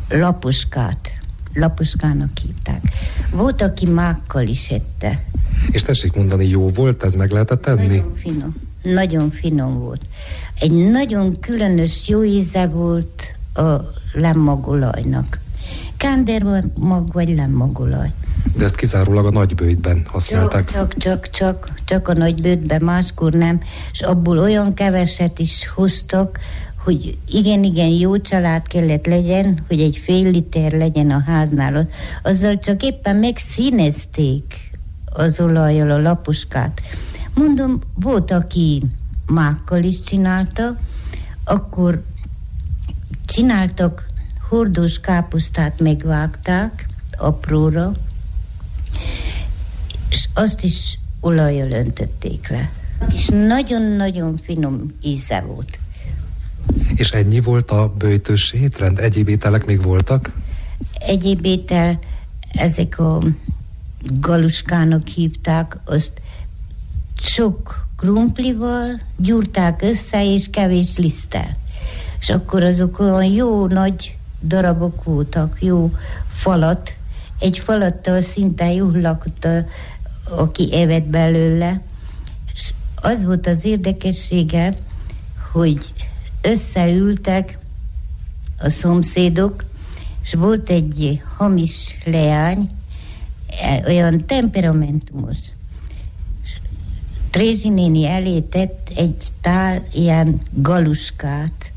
laposkát. 0.09 1.13
Laposkának 1.55 2.39
hívták. 2.43 2.81
Volt, 3.31 3.63
aki 3.63 3.87
mákkal 3.87 4.47
is 4.47 4.69
ette. 4.69 5.25
És 5.71 5.83
tessék 5.83 6.13
mondani, 6.13 6.49
jó 6.49 6.69
volt, 6.69 7.03
ez 7.03 7.15
meg 7.15 7.31
lehetett 7.31 7.63
tenni? 7.63 7.87
Nagyon 7.87 8.15
finom. 8.15 8.55
Nagyon 8.83 9.31
finom 9.31 9.79
volt. 9.79 10.07
Egy 10.61 10.73
nagyon 10.73 11.41
különös 11.41 12.09
jó 12.09 12.25
íze 12.25 12.67
volt 12.67 13.23
a 13.55 13.71
lemmagolajnak. 14.13 15.41
Kándermag 15.97 17.13
vagy 17.13 17.29
lemmagolaj. 17.29 18.13
De 18.57 18.65
ezt 18.65 18.77
kizárólag 18.77 19.27
a 19.27 19.31
nagybőjtben 19.31 20.03
használták. 20.07 20.73
Csak, 20.73 20.97
csak, 20.97 21.31
csak, 21.31 21.71
csak, 21.85 22.09
a 22.09 22.15
nagybőjtben, 22.15 22.83
máskor 22.83 23.33
nem. 23.33 23.61
És 23.93 24.01
abból 24.01 24.39
olyan 24.39 24.75
keveset 24.75 25.39
is 25.39 25.69
hoztak, 25.75 26.39
hogy 26.85 27.19
igen, 27.29 27.63
igen, 27.63 27.89
jó 27.89 28.19
család 28.19 28.67
kellett 28.67 29.07
legyen, 29.07 29.65
hogy 29.69 29.81
egy 29.81 30.01
fél 30.05 30.31
liter 30.31 30.73
legyen 30.73 31.11
a 31.11 31.23
háznál. 31.27 31.89
Azzal 32.23 32.59
csak 32.59 32.83
éppen 32.83 33.17
megszínezték 33.17 34.71
az 35.05 35.41
olajjal 35.41 35.91
a 35.91 36.01
lapuskát. 36.01 36.81
Mondom, 37.35 37.81
volt, 37.95 38.31
aki 38.31 38.83
mákkal 39.27 39.83
is 39.83 40.03
csinálta, 40.03 40.77
akkor 41.45 42.03
csináltak 43.27 44.07
hordós 44.49 45.01
káposztát 45.01 45.81
megvágták 45.81 46.87
apróra, 47.17 47.93
és 50.13 50.29
azt 50.35 50.65
is 50.65 50.99
olajjal 51.21 51.71
öntötték 51.71 52.49
le. 52.49 52.71
És 53.13 53.29
nagyon-nagyon 53.29 54.41
finom 54.45 54.93
íze 55.03 55.41
volt. 55.41 55.79
És 56.95 57.11
ennyi 57.11 57.41
volt 57.41 57.71
a 57.71 57.93
bőjtős 57.99 58.53
étrend? 58.53 58.99
Egyéb 58.99 59.29
ételek 59.29 59.67
még 59.67 59.83
voltak? 59.83 60.33
Egyéb 60.99 61.45
étel, 61.45 61.99
ezek 62.53 62.99
a 62.99 63.23
galuskának 64.03 65.07
hívták, 65.07 65.77
azt 65.85 66.21
sok 67.19 67.87
krumplival 67.97 69.01
gyúrták 69.17 69.83
össze, 69.83 70.33
és 70.33 70.51
kevés 70.51 70.97
liszttel. 70.97 71.57
És 72.21 72.31
akkor 72.31 72.63
azok 72.63 72.99
olyan 72.99 73.25
jó 73.25 73.67
nagy 73.67 74.17
darabok 74.43 75.05
voltak, 75.05 75.57
jó 75.61 75.95
falat, 76.33 76.95
egy 77.43 77.59
falattal 77.59 78.21
szinte 78.21 78.73
jól 78.73 79.01
lakott, 79.01 79.45
a, 79.45 79.65
aki 80.37 80.75
evett 80.75 81.05
belőle. 81.05 81.81
És 82.55 82.73
az 82.95 83.25
volt 83.25 83.47
az 83.47 83.65
érdekessége, 83.65 84.77
hogy 85.53 85.79
összeültek 86.43 87.59
a 88.59 88.69
szomszédok, 88.69 89.65
és 90.23 90.35
volt 90.35 90.71
egy 90.71 91.23
hamis 91.37 91.99
leány, 92.05 92.71
e, 93.61 93.83
olyan 93.87 94.27
temperamentumos. 94.27 95.37
Trézsi 97.31 97.69
néni 97.69 98.07
elé 98.07 98.41
tett 98.41 98.91
egy 98.97 99.25
tál 99.41 99.83
ilyen 99.93 100.41
galuskát, 100.51 101.71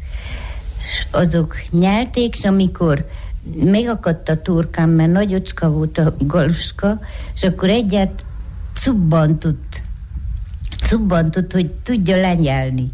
és 0.90 1.06
azok 1.12 1.56
nyelték, 1.72 2.36
és 2.36 2.44
amikor 2.44 3.10
megakadt 3.64 4.30
a 4.30 4.42
turkám, 4.42 4.90
mert 4.90 5.12
nagyocska 5.12 5.72
volt 5.72 5.98
a 5.98 6.14
galuska, 6.20 7.00
és 7.36 7.44
akkor 7.44 7.70
egyet 7.70 8.26
cubbantott, 8.76 9.82
cubbantott, 10.84 11.52
hogy 11.52 11.72
tudja 11.72 12.16
lenyelni. 12.16 12.92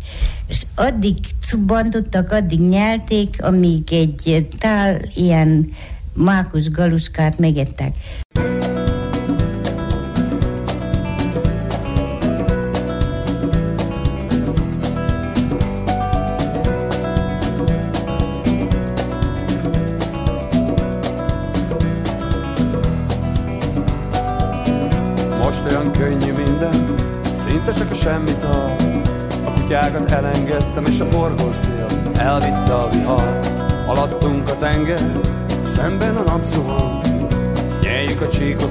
És 0.47 0.65
addig 0.75 1.15
cubbantottak, 1.41 2.31
addig 2.31 2.59
nyelték, 2.59 3.43
amíg 3.43 3.93
egy 3.93 4.47
tál 4.59 4.99
ilyen 5.15 5.69
mákos 6.13 6.67
galuskát 6.67 7.39
megettek. 7.39 7.95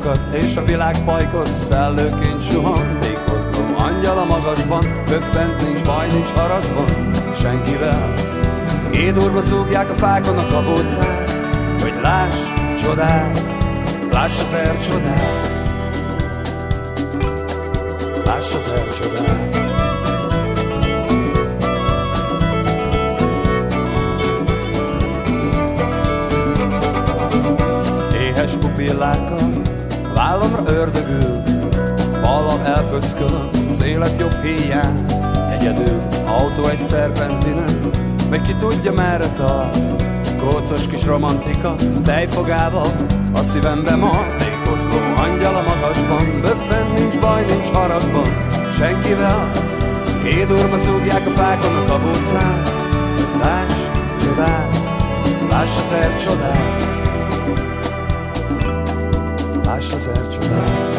Csíkokat, 0.01 0.35
és 0.35 0.57
a 0.57 0.65
világ 0.65 1.05
pajkos 1.05 1.49
szellőként 1.49 2.43
suhan. 2.43 2.97
Tékozló 2.99 3.77
angyal 3.77 4.19
a 4.19 4.25
magasban, 4.25 5.03
köffent 5.05 5.67
nincs 5.67 5.85
baj, 5.85 6.09
nincs 6.09 6.29
haragban, 6.29 7.11
senkivel. 7.35 8.15
Édurba 8.93 9.41
zúgják 9.41 9.91
a 9.91 9.95
fákon 9.95 10.39
a 10.39 10.47
kabócát, 10.47 11.31
hogy 11.81 11.95
láss 12.03 12.37
csodát, 12.83 13.43
láss 14.11 14.41
az 14.41 14.53
er 14.53 14.79
csodát 14.79 15.49
láss 18.25 18.55
az 18.55 18.69
elcsodát. 18.69 19.59
Éhes 28.21 28.55
pupillákkal 28.55 29.60
vállamra 30.21 30.73
ördögül, 30.73 31.43
ballal 32.21 32.61
elpöckölöm 32.65 33.49
az 33.71 33.83
élet 33.83 34.21
jobb 34.21 34.43
híján, 34.43 35.05
egyedül 35.51 36.03
autó 36.27 36.69
egy 36.69 36.83
szerpentinen, 36.83 37.91
meg 38.31 38.43
ki 38.43 38.55
tudja 38.55 38.93
merre 38.93 39.29
tart, 39.37 39.79
kócos 40.39 40.87
kis 40.87 41.05
romantika, 41.05 41.75
tejfogával 42.05 42.93
a 43.35 43.43
szívembe 43.43 43.97
ma 43.97 44.27
tékozló 44.39 44.99
angyal 45.17 45.55
a 45.55 45.63
magasban, 45.63 46.41
böffen 46.41 46.87
nincs 46.95 47.19
baj, 47.19 47.45
nincs 47.45 47.71
haragban, 47.71 48.31
senkivel, 48.73 49.51
két 50.25 50.51
urba 50.51 50.79
szúgják 50.79 51.27
a 51.27 51.31
fákon 51.31 51.75
a 51.75 51.85
kabócán. 51.85 52.63
Láss 53.43 53.79
csodát, 54.25 54.81
láss 55.51 55.79
az 55.85 55.93
láss 59.81 59.93
ezer 59.93 60.29
csodát. 60.29 60.99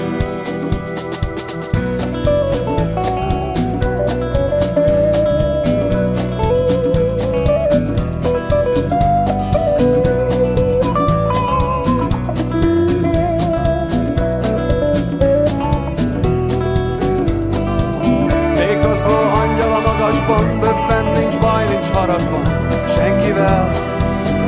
magasban 19.85 20.59
Böffen 20.59 21.05
nincs 21.05 21.39
baj, 21.39 21.65
nincs 21.65 21.89
haragban 21.89 22.41
Senkivel 22.87 23.71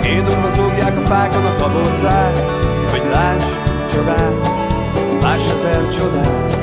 Édorba 0.06 0.50
zúgják 0.50 0.98
a 0.98 1.02
fákon 1.02 1.46
a 1.46 1.56
kabócát 1.58 2.40
Hogy 2.92 3.10
láss, 3.12 3.73
csodát, 3.94 4.48
láss 5.22 5.52
ezer 5.52 5.88
csodát, 5.88 6.63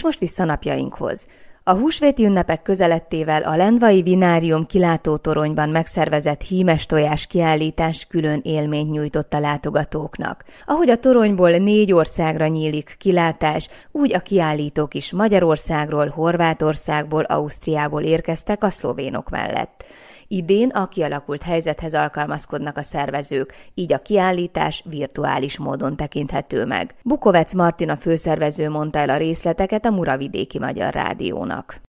És 0.00 0.06
most 0.06 0.18
vissza 0.18 0.44
napjainkhoz. 0.44 1.26
A 1.64 1.72
húsvéti 1.72 2.24
ünnepek 2.24 2.62
közelettével 2.62 3.42
a 3.42 3.56
Lendvai 3.56 4.02
Vinárium 4.02 4.66
kilátótoronyban 4.66 5.68
megszervezett 5.68 6.42
hímes 6.42 6.86
tojás 6.86 7.26
kiállítás 7.26 8.06
külön 8.06 8.40
élményt 8.42 8.90
nyújtott 8.90 9.34
a 9.34 9.40
látogatóknak. 9.40 10.44
Ahogy 10.66 10.88
a 10.88 10.96
toronyból 10.96 11.50
négy 11.50 11.92
országra 11.92 12.46
nyílik 12.46 12.94
kilátás, 12.98 13.68
úgy 13.92 14.14
a 14.14 14.18
kiállítók 14.18 14.94
is 14.94 15.12
Magyarországról, 15.12 16.08
Horvátországból, 16.08 17.22
Ausztriából 17.22 18.02
érkeztek 18.02 18.64
a 18.64 18.70
szlovénok 18.70 19.28
mellett. 19.28 19.84
Idén 20.32 20.68
a 20.68 20.88
kialakult 20.88 21.42
helyzethez 21.42 21.94
alkalmazkodnak 21.94 22.76
a 22.76 22.82
szervezők, 22.82 23.54
így 23.74 23.92
a 23.92 23.98
kiállítás 23.98 24.84
virtuális 24.88 25.58
módon 25.58 25.96
tekinthető 25.96 26.64
meg. 26.64 26.94
Bukovec 27.02 27.52
Martina 27.54 27.96
főszervező 27.96 28.68
mondta 28.68 28.98
el 28.98 29.10
a 29.10 29.16
részleteket 29.16 29.84
a 29.84 29.90
Muravidéki 29.90 30.58
Magyar 30.58 30.94
Rádiónak. 30.94 31.80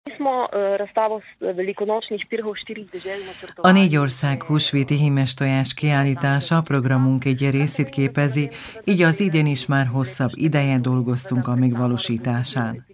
A 3.56 3.70
négy 3.70 3.96
ország 3.96 4.42
húsvéti 4.42 4.94
hímes 4.94 5.34
tojás 5.34 5.74
kiállítása 5.74 6.56
a 6.56 6.62
programunk 6.62 7.24
egy 7.24 7.50
részét 7.50 7.88
képezi, 7.88 8.50
így 8.84 9.02
az 9.02 9.20
idén 9.20 9.46
is 9.46 9.66
már 9.66 9.86
hosszabb 9.86 10.30
ideje 10.34 10.78
dolgoztunk 10.78 11.48
a 11.48 11.54
megvalósításán. 11.54 12.86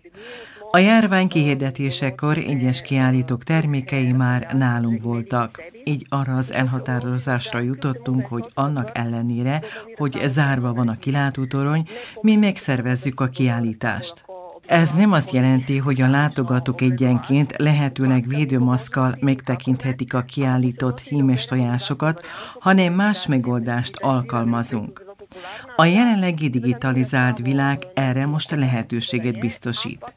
A 0.77 0.79
járvány 0.79 1.29
kihirdetésekor 1.29 2.39
egyes 2.39 2.83
kiállítók 2.83 3.45
termékei 3.45 4.13
már 4.13 4.53
nálunk 4.53 5.03
voltak. 5.03 5.63
Így 5.85 6.07
arra 6.09 6.37
az 6.37 6.53
elhatározásra 6.53 7.59
jutottunk, 7.59 8.27
hogy 8.27 8.45
annak 8.55 8.91
ellenére, 8.95 9.63
hogy 9.97 10.21
zárva 10.27 10.73
van 10.73 10.89
a 10.89 10.99
kilátótorony, 10.99 11.89
mi 12.21 12.37
megszervezzük 12.37 13.21
a 13.21 13.29
kiállítást. 13.29 14.25
Ez 14.67 14.93
nem 14.93 15.13
azt 15.13 15.31
jelenti, 15.31 15.79
hogy 15.79 16.01
a 16.01 16.11
látogatók 16.11 16.81
egyenként 16.81 17.57
lehetőleg 17.57 18.29
védőmaszkal 18.29 19.17
megtekinthetik 19.21 20.15
a 20.15 20.23
kiállított 20.23 21.01
hímes 21.01 21.45
tojásokat, 21.45 22.27
hanem 22.61 22.93
más 22.93 23.27
megoldást 23.27 23.97
alkalmazunk. 23.97 25.05
A 25.77 25.85
jelenlegi 25.85 26.49
digitalizált 26.49 27.39
világ 27.39 27.79
erre 27.95 28.27
most 28.27 28.51
lehetőséget 28.51 29.39
biztosít. 29.39 30.15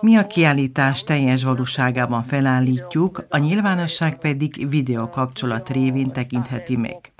Mi 0.00 0.16
a 0.16 0.26
kiállítás 0.26 1.04
teljes 1.04 1.42
valóságában 1.42 2.22
felállítjuk, 2.22 3.26
a 3.28 3.38
nyilvánosság 3.38 4.18
pedig 4.18 4.68
videokapcsolat 4.68 5.70
révén 5.70 6.12
tekintheti 6.12 6.76
meg. 6.76 7.12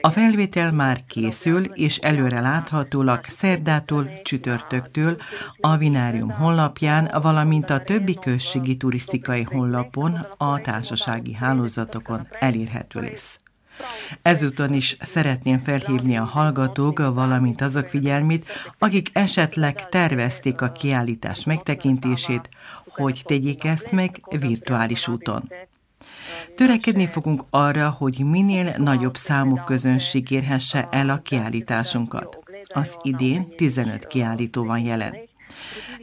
A 0.00 0.10
felvétel 0.10 0.72
már 0.72 1.04
készül, 1.06 1.64
és 1.64 1.98
előre 1.98 2.40
láthatólag 2.40 3.24
szerdától, 3.24 4.10
csütörtöktől 4.22 5.16
a 5.60 5.76
Vinárium 5.76 6.30
honlapján, 6.30 7.10
valamint 7.22 7.70
a 7.70 7.80
többi 7.80 8.14
községi 8.14 8.76
turisztikai 8.76 9.42
honlapon, 9.42 10.26
a 10.36 10.60
társasági 10.60 11.34
hálózatokon 11.34 12.28
elérhető 12.40 13.00
lesz. 13.00 13.38
Ezúton 14.22 14.72
is 14.72 14.96
szeretném 15.00 15.58
felhívni 15.58 16.16
a 16.16 16.24
hallgatók, 16.24 16.98
valamint 16.98 17.60
azok 17.60 17.88
figyelmét, 17.88 18.46
akik 18.78 19.10
esetleg 19.12 19.88
tervezték 19.88 20.60
a 20.60 20.72
kiállítás 20.72 21.44
megtekintését, 21.44 22.48
hogy 22.86 23.22
tegyék 23.24 23.64
ezt 23.64 23.92
meg 23.92 24.20
virtuális 24.30 25.08
úton. 25.08 25.52
Törekedni 26.54 27.06
fogunk 27.06 27.44
arra, 27.50 27.90
hogy 27.90 28.18
minél 28.18 28.74
nagyobb 28.76 29.16
számú 29.16 29.56
közönség 29.64 30.30
érhesse 30.30 30.88
el 30.90 31.10
a 31.10 31.18
kiállításunkat. 31.18 32.38
Az 32.68 32.98
idén 33.02 33.56
15 33.56 34.06
kiállító 34.06 34.64
van 34.64 34.78
jelen. 34.78 35.14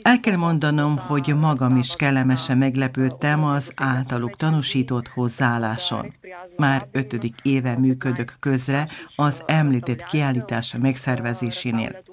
El 0.02 0.20
kell 0.20 0.36
mondanom, 0.36 0.98
hogy 0.98 1.34
magam 1.40 1.76
is 1.76 1.96
kellemesen 1.96 2.58
meglepődtem 2.58 3.44
az 3.44 3.72
általuk 3.76 4.36
tanúsított 4.36 5.08
hozzáálláson. 5.08 6.14
Már 6.58 6.88
ötödik 6.92 7.36
éve 7.44 7.78
működök 7.78 8.34
közre 8.40 8.88
az 9.16 9.44
említett 9.46 10.04
kiállítása 10.04 10.78
megszervezésénél. 10.78 12.04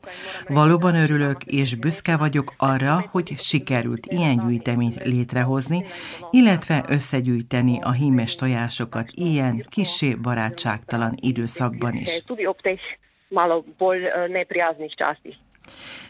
Valóban 0.49 0.95
örülök 0.95 1.45
és 1.45 1.75
büszke 1.75 2.17
vagyok 2.17 2.55
arra, 2.57 3.05
hogy 3.11 3.35
sikerült 3.39 4.07
ilyen 4.07 4.47
gyűjteményt 4.47 5.05
létrehozni, 5.05 5.85
illetve 6.31 6.85
összegyűjteni 6.89 7.79
a 7.83 7.93
hímes 7.93 8.35
tojásokat 8.35 9.11
ilyen 9.15 9.67
kisé 9.71 10.15
barátságtalan 10.15 11.15
időszakban 11.21 11.95
is. 11.95 12.23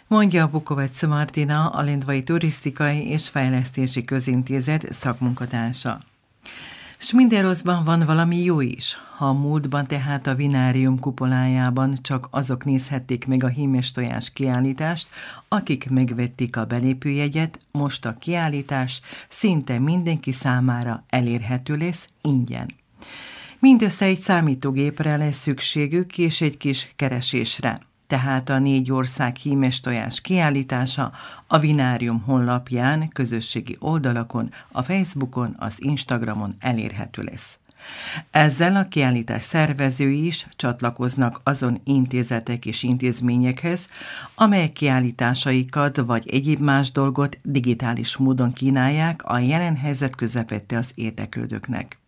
Mondja 0.09 0.49
Bukovec 0.49 1.03
Martina, 1.03 1.69
a 1.69 1.83
Lendvai 1.83 2.23
Turisztikai 2.23 3.09
és 3.09 3.29
Fejlesztési 3.29 4.05
Közintézet 4.05 4.93
szakmunkatársa. 4.93 6.01
S 6.99 7.13
minden 7.13 7.43
rosszban 7.43 7.85
van 7.85 8.03
valami 8.05 8.43
jó 8.43 8.61
is. 8.61 8.97
Ha 9.17 9.27
a 9.27 9.33
múltban 9.33 9.85
tehát 9.85 10.27
a 10.27 10.35
vinárium 10.35 10.99
kupolájában 10.99 11.99
csak 12.03 12.29
azok 12.31 12.65
nézhették 12.65 13.27
meg 13.27 13.45
a 13.45 13.49
hímes 13.49 13.91
tojás 13.93 14.33
kiállítást, 14.33 15.09
akik 15.49 15.91
megvették 15.91 16.57
a 16.57 16.65
belépőjegyet, 16.65 17.59
most 17.71 18.07
a 18.07 18.17
kiállítás 18.19 19.01
szinte 19.29 19.79
mindenki 19.79 20.33
számára 20.33 21.05
elérhető 21.09 21.77
lesz 21.77 22.09
ingyen. 22.21 22.71
Mindössze 23.59 24.05
egy 24.05 24.19
számítógépre 24.19 25.17
lesz 25.17 25.39
szükségük 25.39 26.19
és 26.19 26.41
egy 26.41 26.57
kis 26.57 26.93
keresésre 26.97 27.81
tehát 28.07 28.49
a 28.49 28.59
négy 28.59 28.93
ország 28.93 29.37
hímes 29.37 29.81
tojás 29.81 30.21
kiállítása 30.21 31.13
a 31.47 31.59
Vinárium 31.59 32.21
honlapján, 32.21 33.09
közösségi 33.09 33.77
oldalakon, 33.79 34.51
a 34.73 34.83
Facebookon, 34.83 35.55
az 35.59 35.77
Instagramon 35.79 36.55
elérhető 36.59 37.23
lesz. 37.23 37.59
Ezzel 38.31 38.77
a 38.77 38.89
kiállítás 38.89 39.43
szervezői 39.43 40.27
is 40.27 40.47
csatlakoznak 40.57 41.41
azon 41.43 41.81
intézetek 41.85 42.67
és 42.67 42.83
intézményekhez, 42.83 43.89
amelyek 44.35 44.73
kiállításaikat 44.73 45.97
vagy 45.97 46.29
egyéb 46.29 46.61
más 46.61 46.93
dolgot 46.93 47.39
digitális 47.43 48.17
módon 48.17 48.53
kínálják 48.53 49.25
a 49.25 49.39
jelen 49.39 49.77
helyzet 49.77 50.17
közepette 50.17 50.77
az 50.77 50.91
érdeklődőknek. 50.95 51.99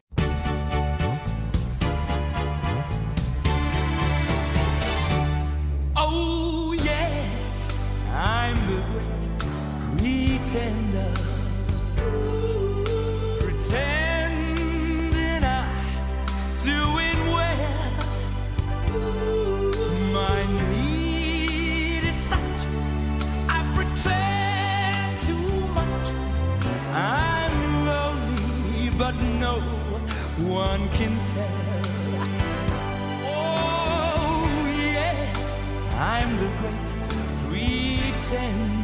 Tell. 31.32 31.84
Oh, 33.24 34.46
yes, 34.76 35.58
I'm 35.94 36.36
the 36.36 36.48
great 37.48 37.78
pretender. 38.20 38.77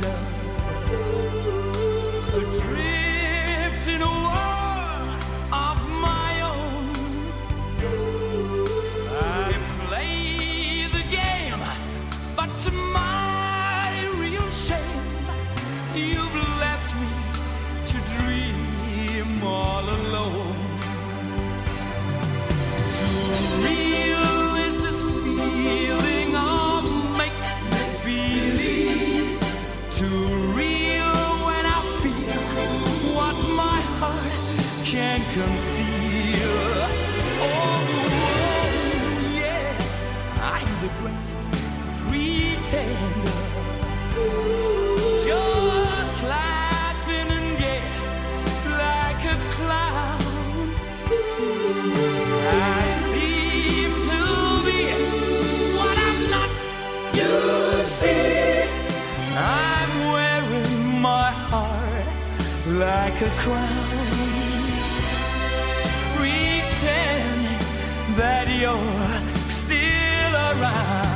Like 48.79 49.25
a 49.25 49.37
clown. 49.55 50.21
I 52.47 52.85
seem 53.09 53.91
to 54.11 54.23
be 54.67 54.83
what 55.77 55.97
I'm 56.09 56.21
not. 56.35 56.51
You 57.19 57.35
see 57.83 58.63
I'm 59.37 59.93
wearing 60.15 61.01
my 61.01 61.31
heart 61.51 62.09
like 62.85 63.19
a 63.21 63.31
crown, 63.43 63.97
pretending 66.17 67.63
that 68.17 68.47
you're 68.49 69.14
around. 70.61 71.14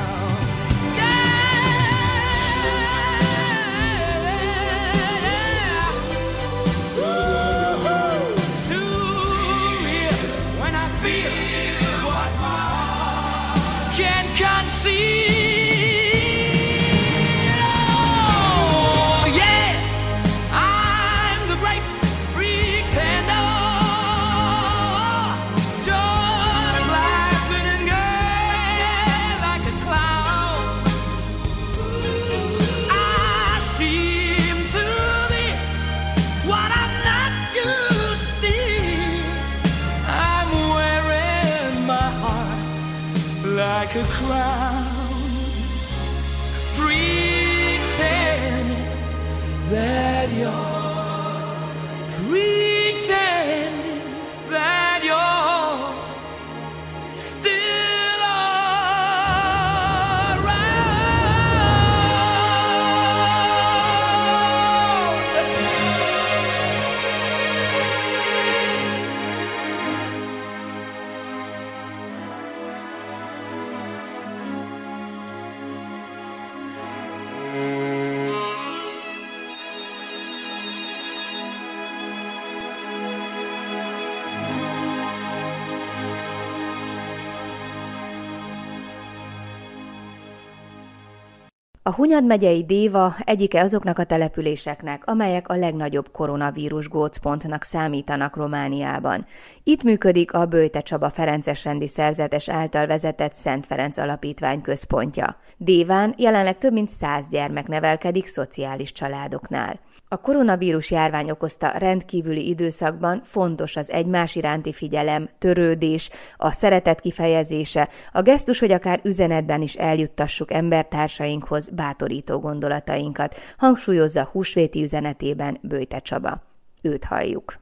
A 91.88 91.94
Hunyad 91.94 92.24
megyei 92.24 92.64
Déva 92.64 93.16
egyike 93.24 93.60
azoknak 93.60 93.98
a 93.98 94.04
településeknek, 94.04 95.06
amelyek 95.06 95.48
a 95.48 95.56
legnagyobb 95.56 96.10
koronavírus 96.12 96.88
gócpontnak 96.88 97.62
számítanak 97.62 98.36
Romániában. 98.36 99.26
Itt 99.62 99.82
működik 99.82 100.32
a 100.32 100.46
Böjte 100.46 100.80
Csaba 100.80 101.10
Ferences 101.10 101.64
rendi 101.64 101.86
szerzetes 101.86 102.48
által 102.48 102.86
vezetett 102.86 103.32
Szent 103.32 103.66
Ferenc 103.66 103.96
Alapítvány 103.96 104.60
központja. 104.60 105.36
Déván 105.56 106.14
jelenleg 106.16 106.58
több 106.58 106.72
mint 106.72 106.88
száz 106.88 107.28
gyermek 107.28 107.68
nevelkedik 107.68 108.26
szociális 108.26 108.92
családoknál. 108.92 109.80
A 110.10 110.20
koronavírus 110.20 110.90
járvány 110.90 111.30
okozta 111.30 111.78
rendkívüli 111.78 112.48
időszakban 112.48 113.22
fontos 113.22 113.76
az 113.76 113.90
egymás 113.90 114.36
iránti 114.36 114.72
figyelem, 114.72 115.28
törődés, 115.38 116.10
a 116.36 116.50
szeretet 116.50 117.00
kifejezése, 117.00 117.88
a 118.12 118.22
gesztus, 118.22 118.58
hogy 118.58 118.72
akár 118.72 119.00
üzenetben 119.02 119.62
is 119.62 119.74
eljuttassuk 119.74 120.52
embertársainkhoz 120.52 121.68
bátorító 121.68 122.38
gondolatainkat, 122.38 123.34
hangsúlyozza 123.56 124.28
húsvéti 124.32 124.82
üzenetében 124.82 125.58
Bőte 125.62 125.98
Csaba. 125.98 126.42
Őt 126.82 127.04
halljuk. 127.04 127.54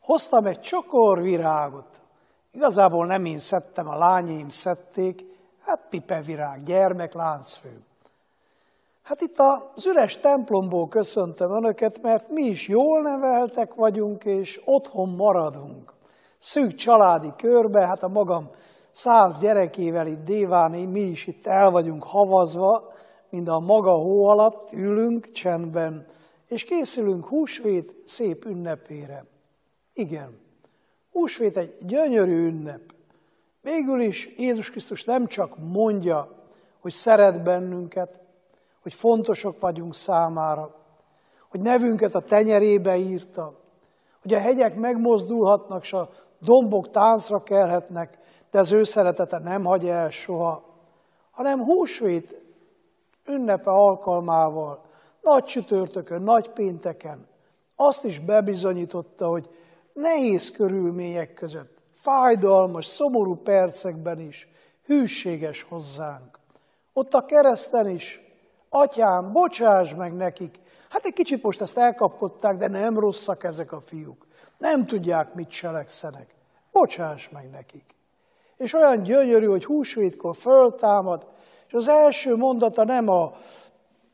Hoztam 0.00 0.46
egy 0.46 0.60
csokor 0.60 1.22
virágot. 1.22 2.02
Igazából 2.52 3.06
nem 3.06 3.24
én 3.24 3.38
szedtem, 3.38 3.88
a 3.88 3.98
lányaim 3.98 4.48
szedték, 4.48 5.24
hát 5.60 5.86
pipevirág, 5.88 6.62
gyermek, 6.62 7.14
láncfő. 7.14 7.82
Hát 9.10 9.20
itt 9.20 9.38
az 9.38 9.86
üres 9.86 10.16
templomból 10.16 10.88
köszöntöm 10.88 11.50
Önöket, 11.50 12.02
mert 12.02 12.30
mi 12.30 12.42
is 12.42 12.68
jól 12.68 13.02
neveltek 13.02 13.74
vagyunk, 13.74 14.24
és 14.24 14.60
otthon 14.64 15.08
maradunk. 15.08 15.92
Szűk 16.38 16.74
családi 16.74 17.32
körbe, 17.36 17.86
hát 17.86 18.02
a 18.02 18.08
magam 18.08 18.50
száz 18.92 19.38
gyerekével 19.38 20.06
itt 20.06 20.24
Déváni, 20.24 20.86
mi 20.86 21.00
is 21.00 21.26
itt 21.26 21.46
el 21.46 21.70
vagyunk 21.70 22.04
havazva, 22.04 22.92
mind 23.30 23.48
a 23.48 23.58
maga 23.58 23.92
hó 23.92 24.28
alatt 24.28 24.72
ülünk 24.72 25.30
csendben, 25.30 26.06
és 26.46 26.64
készülünk 26.64 27.26
húsvét 27.26 27.94
szép 28.06 28.44
ünnepére. 28.44 29.24
Igen, 29.92 30.38
húsvét 31.12 31.56
egy 31.56 31.76
gyönyörű 31.80 32.46
ünnep. 32.46 32.82
Végül 33.62 34.00
is 34.00 34.34
Jézus 34.36 34.70
Krisztus 34.70 35.04
nem 35.04 35.26
csak 35.26 35.56
mondja, 35.72 36.28
hogy 36.80 36.92
szeret 36.92 37.42
bennünket, 37.42 38.19
hogy 38.82 38.94
fontosak 38.94 39.60
vagyunk 39.60 39.94
számára, 39.94 40.74
hogy 41.48 41.60
nevünket 41.60 42.14
a 42.14 42.20
tenyerébe 42.20 42.96
írta, 42.96 43.54
hogy 44.22 44.34
a 44.34 44.38
hegyek 44.38 44.76
megmozdulhatnak, 44.76 45.82
és 45.82 45.92
a 45.92 46.08
dombok 46.40 46.90
táncra 46.90 47.42
kelhetnek, 47.42 48.18
de 48.50 48.58
az 48.58 48.72
ő 48.72 48.84
szeretete 48.84 49.38
nem 49.38 49.64
hagy 49.64 49.88
el 49.88 50.10
soha, 50.10 50.64
hanem 51.30 51.64
húsvét 51.64 52.42
ünnepe 53.26 53.70
alkalmával, 53.70 54.84
nagy 55.20 55.44
csütörtökön, 55.44 56.22
nagy 56.22 56.50
pénteken 56.50 57.28
azt 57.76 58.04
is 58.04 58.18
bebizonyította, 58.18 59.26
hogy 59.26 59.48
nehéz 59.92 60.50
körülmények 60.50 61.34
között, 61.34 61.78
fájdalmas, 61.92 62.86
szomorú 62.86 63.36
percekben 63.36 64.20
is 64.20 64.48
hűséges 64.84 65.62
hozzánk. 65.62 66.38
Ott 66.92 67.14
a 67.14 67.24
kereszten 67.24 67.88
is 67.88 68.29
Atyám, 68.72 69.32
bocsáss 69.32 69.94
meg 69.94 70.14
nekik. 70.14 70.60
Hát 70.88 71.04
egy 71.04 71.12
kicsit 71.12 71.42
most 71.42 71.60
ezt 71.60 71.78
elkapkodták, 71.78 72.56
de 72.56 72.68
nem 72.68 72.98
rosszak 72.98 73.44
ezek 73.44 73.72
a 73.72 73.80
fiúk. 73.80 74.26
Nem 74.58 74.86
tudják, 74.86 75.34
mit 75.34 75.48
cselekszenek. 75.48 76.34
Bocsáss 76.72 77.28
meg 77.28 77.50
nekik. 77.50 77.84
És 78.56 78.74
olyan 78.74 79.02
gyönyörű, 79.02 79.46
hogy 79.46 79.64
húsvétkor 79.64 80.36
föltámad, 80.36 81.26
és 81.66 81.72
az 81.72 81.88
első 81.88 82.36
mondata 82.36 82.84
nem 82.84 83.08
a 83.08 83.32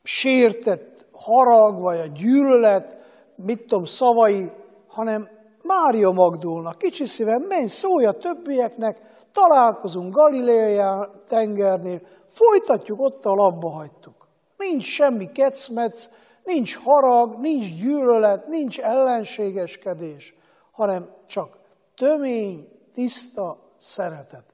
sértett 0.02 1.06
harag, 1.12 1.80
vagy 1.80 1.98
a 1.98 2.06
gyűlölet, 2.06 3.04
mit 3.34 3.60
tudom, 3.60 3.84
szavai, 3.84 4.50
hanem 4.86 5.28
Mária 5.62 6.10
Magdolna, 6.10 6.70
kicsi 6.70 7.04
szívem, 7.04 7.42
menj, 7.42 7.66
szólj 7.66 8.04
a 8.04 8.12
többieknek, 8.12 9.00
találkozunk 9.32 10.14
Galileá 10.14 11.10
tengernél, 11.28 12.00
folytatjuk 12.28 13.00
ott, 13.00 13.24
a 13.24 13.34
labba 13.34 13.70
hagytuk. 13.70 14.15
Nincs 14.56 14.84
semmi 14.84 15.32
kecmec, 15.32 16.08
nincs 16.44 16.76
harag, 16.76 17.40
nincs 17.40 17.74
gyűlölet, 17.74 18.46
nincs 18.46 18.80
ellenségeskedés, 18.80 20.34
hanem 20.70 21.10
csak 21.26 21.58
tömény, 21.96 22.68
tiszta 22.94 23.58
szeretet. 23.78 24.44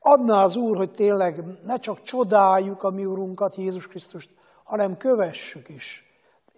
Adná 0.00 0.42
az 0.42 0.56
Úr, 0.56 0.76
hogy 0.76 0.90
tényleg 0.90 1.44
ne 1.64 1.78
csak 1.78 2.02
csodáljuk 2.02 2.82
a 2.82 2.90
mi 2.90 3.04
Urunkat, 3.04 3.56
Jézus 3.56 3.88
Krisztust, 3.88 4.30
hanem 4.64 4.96
kövessük 4.96 5.68
is. 5.68 6.04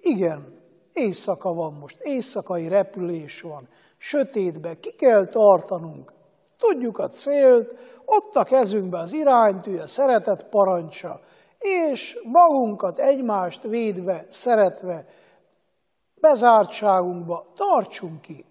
Igen, 0.00 0.60
éjszaka 0.92 1.52
van 1.52 1.72
most, 1.72 2.00
éjszakai 2.00 2.68
repülés 2.68 3.40
van, 3.40 3.68
sötétbe, 3.96 4.78
ki 4.80 4.90
kell 4.90 5.26
tartanunk. 5.26 6.12
Tudjuk 6.58 6.98
a 6.98 7.08
célt, 7.08 7.74
ott 8.04 8.36
a 8.36 8.44
kezünkben 8.44 9.00
az 9.00 9.12
iránytű, 9.12 9.78
a 9.78 9.86
szeretet 9.86 10.48
parancsa, 10.48 11.20
és 11.58 12.18
magunkat 12.24 12.98
egymást 12.98 13.62
védve, 13.62 14.26
szeretve, 14.30 15.06
bezártságunkba 16.20 17.46
tartsunk 17.56 18.20
ki. 18.20 18.44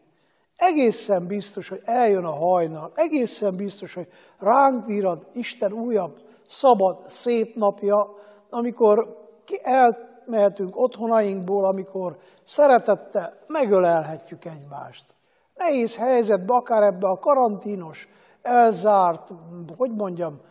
Egészen 0.55 1.27
biztos, 1.27 1.69
hogy 1.69 1.81
eljön 1.85 2.25
a 2.25 2.35
hajnal, 2.35 2.91
egészen 2.95 3.55
biztos, 3.55 3.93
hogy 3.93 4.07
ránk 4.39 4.85
virad 4.85 5.27
Isten 5.33 5.71
újabb, 5.71 6.21
szabad, 6.47 7.09
szép 7.09 7.55
napja, 7.55 8.15
amikor 8.49 9.25
elmehetünk 9.61 10.79
otthonainkból, 10.79 11.65
amikor 11.65 12.17
szeretettel 12.43 13.37
megölelhetjük 13.47 14.45
egymást. 14.45 15.05
Nehéz 15.55 15.97
helyzetbe, 15.97 16.53
akár 16.53 16.83
ebbe 16.83 17.07
a 17.07 17.19
karantínos, 17.19 18.09
elzárt, 18.41 19.29
hogy 19.77 19.91
mondjam, 19.91 20.41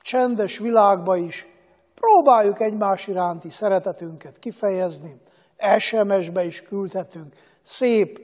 csendes 0.00 0.58
világba 0.58 1.16
is 1.16 1.53
próbáljuk 2.04 2.60
egymás 2.60 3.06
iránti 3.06 3.50
szeretetünket 3.50 4.38
kifejezni, 4.38 5.20
SMS-be 5.78 6.44
is 6.44 6.62
küldhetünk 6.62 7.32
szép, 7.62 8.20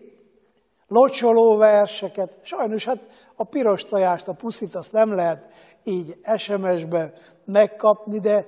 locsoló 0.89 1.57
verseket. 1.57 2.39
Sajnos 2.43 2.85
hát 2.85 2.99
a 3.37 3.45
piros 3.45 3.85
tojást, 3.85 4.29
a 4.29 4.33
puszit 4.33 4.75
azt 4.75 4.93
nem 4.93 5.15
lehet 5.15 5.45
így 5.85 6.17
SMS-be 6.37 7.13
megkapni, 7.45 8.19
de 8.19 8.47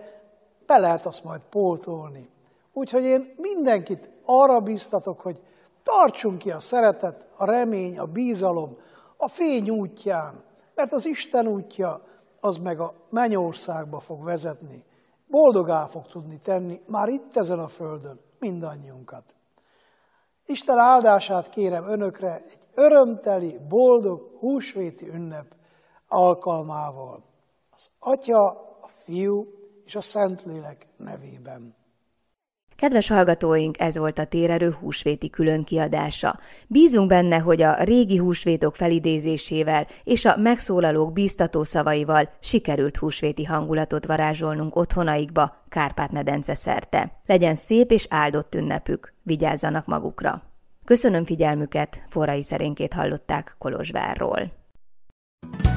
be 0.66 0.78
lehet 0.78 1.06
azt 1.06 1.24
majd 1.24 1.40
pótolni. 1.50 2.28
Úgyhogy 2.72 3.02
én 3.02 3.34
mindenkit 3.36 4.10
arra 4.24 4.60
biztatok, 4.60 5.20
hogy 5.20 5.40
tartsunk 5.82 6.38
ki 6.38 6.50
a 6.50 6.60
szeretet, 6.60 7.26
a 7.36 7.44
remény, 7.44 7.98
a 7.98 8.06
bízalom, 8.06 8.76
a 9.16 9.28
fény 9.28 9.70
útján, 9.70 10.44
mert 10.74 10.92
az 10.92 11.06
Isten 11.06 11.46
útja 11.46 12.00
az 12.40 12.56
meg 12.56 12.80
a 12.80 12.94
mennyországba 13.10 14.00
fog 14.00 14.24
vezetni. 14.24 14.84
Boldogá 15.32 15.86
fog 15.86 16.06
tudni 16.06 16.38
tenni 16.38 16.80
már 16.86 17.08
itt 17.08 17.36
ezen 17.36 17.58
a 17.58 17.68
földön 17.68 18.20
mindannyiunkat. 18.38 19.34
Isten 20.46 20.78
áldását 20.78 21.48
kérem 21.48 21.88
önökre 21.88 22.34
egy 22.34 22.68
örömteli, 22.74 23.58
boldog, 23.68 24.38
húsvéti 24.38 25.08
ünnep 25.08 25.54
alkalmával. 26.08 27.24
Az 27.70 27.88
Atya, 27.98 28.48
a 28.80 28.86
Fiú 28.86 29.46
és 29.84 29.94
a 29.94 30.00
Szentlélek 30.00 30.86
nevében. 30.96 31.74
Kedves 32.82 33.08
hallgatóink, 33.08 33.80
ez 33.80 33.98
volt 33.98 34.18
a 34.18 34.24
Térerő 34.24 34.76
húsvéti 34.80 35.30
külön 35.30 35.64
kiadása. 35.64 36.38
Bízunk 36.66 37.08
benne, 37.08 37.38
hogy 37.38 37.62
a 37.62 37.82
régi 37.82 38.16
húsvétok 38.16 38.76
felidézésével 38.76 39.86
és 40.04 40.24
a 40.24 40.36
megszólalók 40.36 41.12
bíztató 41.12 41.62
szavaival 41.62 42.28
sikerült 42.40 42.96
húsvéti 42.96 43.44
hangulatot 43.44 44.06
varázsolnunk 44.06 44.76
otthonaikba, 44.76 45.64
Kárpát-medence 45.68 46.54
szerte. 46.54 47.20
Legyen 47.26 47.54
szép 47.54 47.90
és 47.90 48.06
áldott 48.10 48.54
ünnepük, 48.54 49.12
vigyázzanak 49.22 49.86
magukra. 49.86 50.42
Köszönöm 50.84 51.24
figyelmüket, 51.24 52.02
forrai 52.08 52.42
szerénkét 52.42 52.92
hallották 52.92 53.54
Kolozsvárról. 53.58 54.60
the 55.42 55.71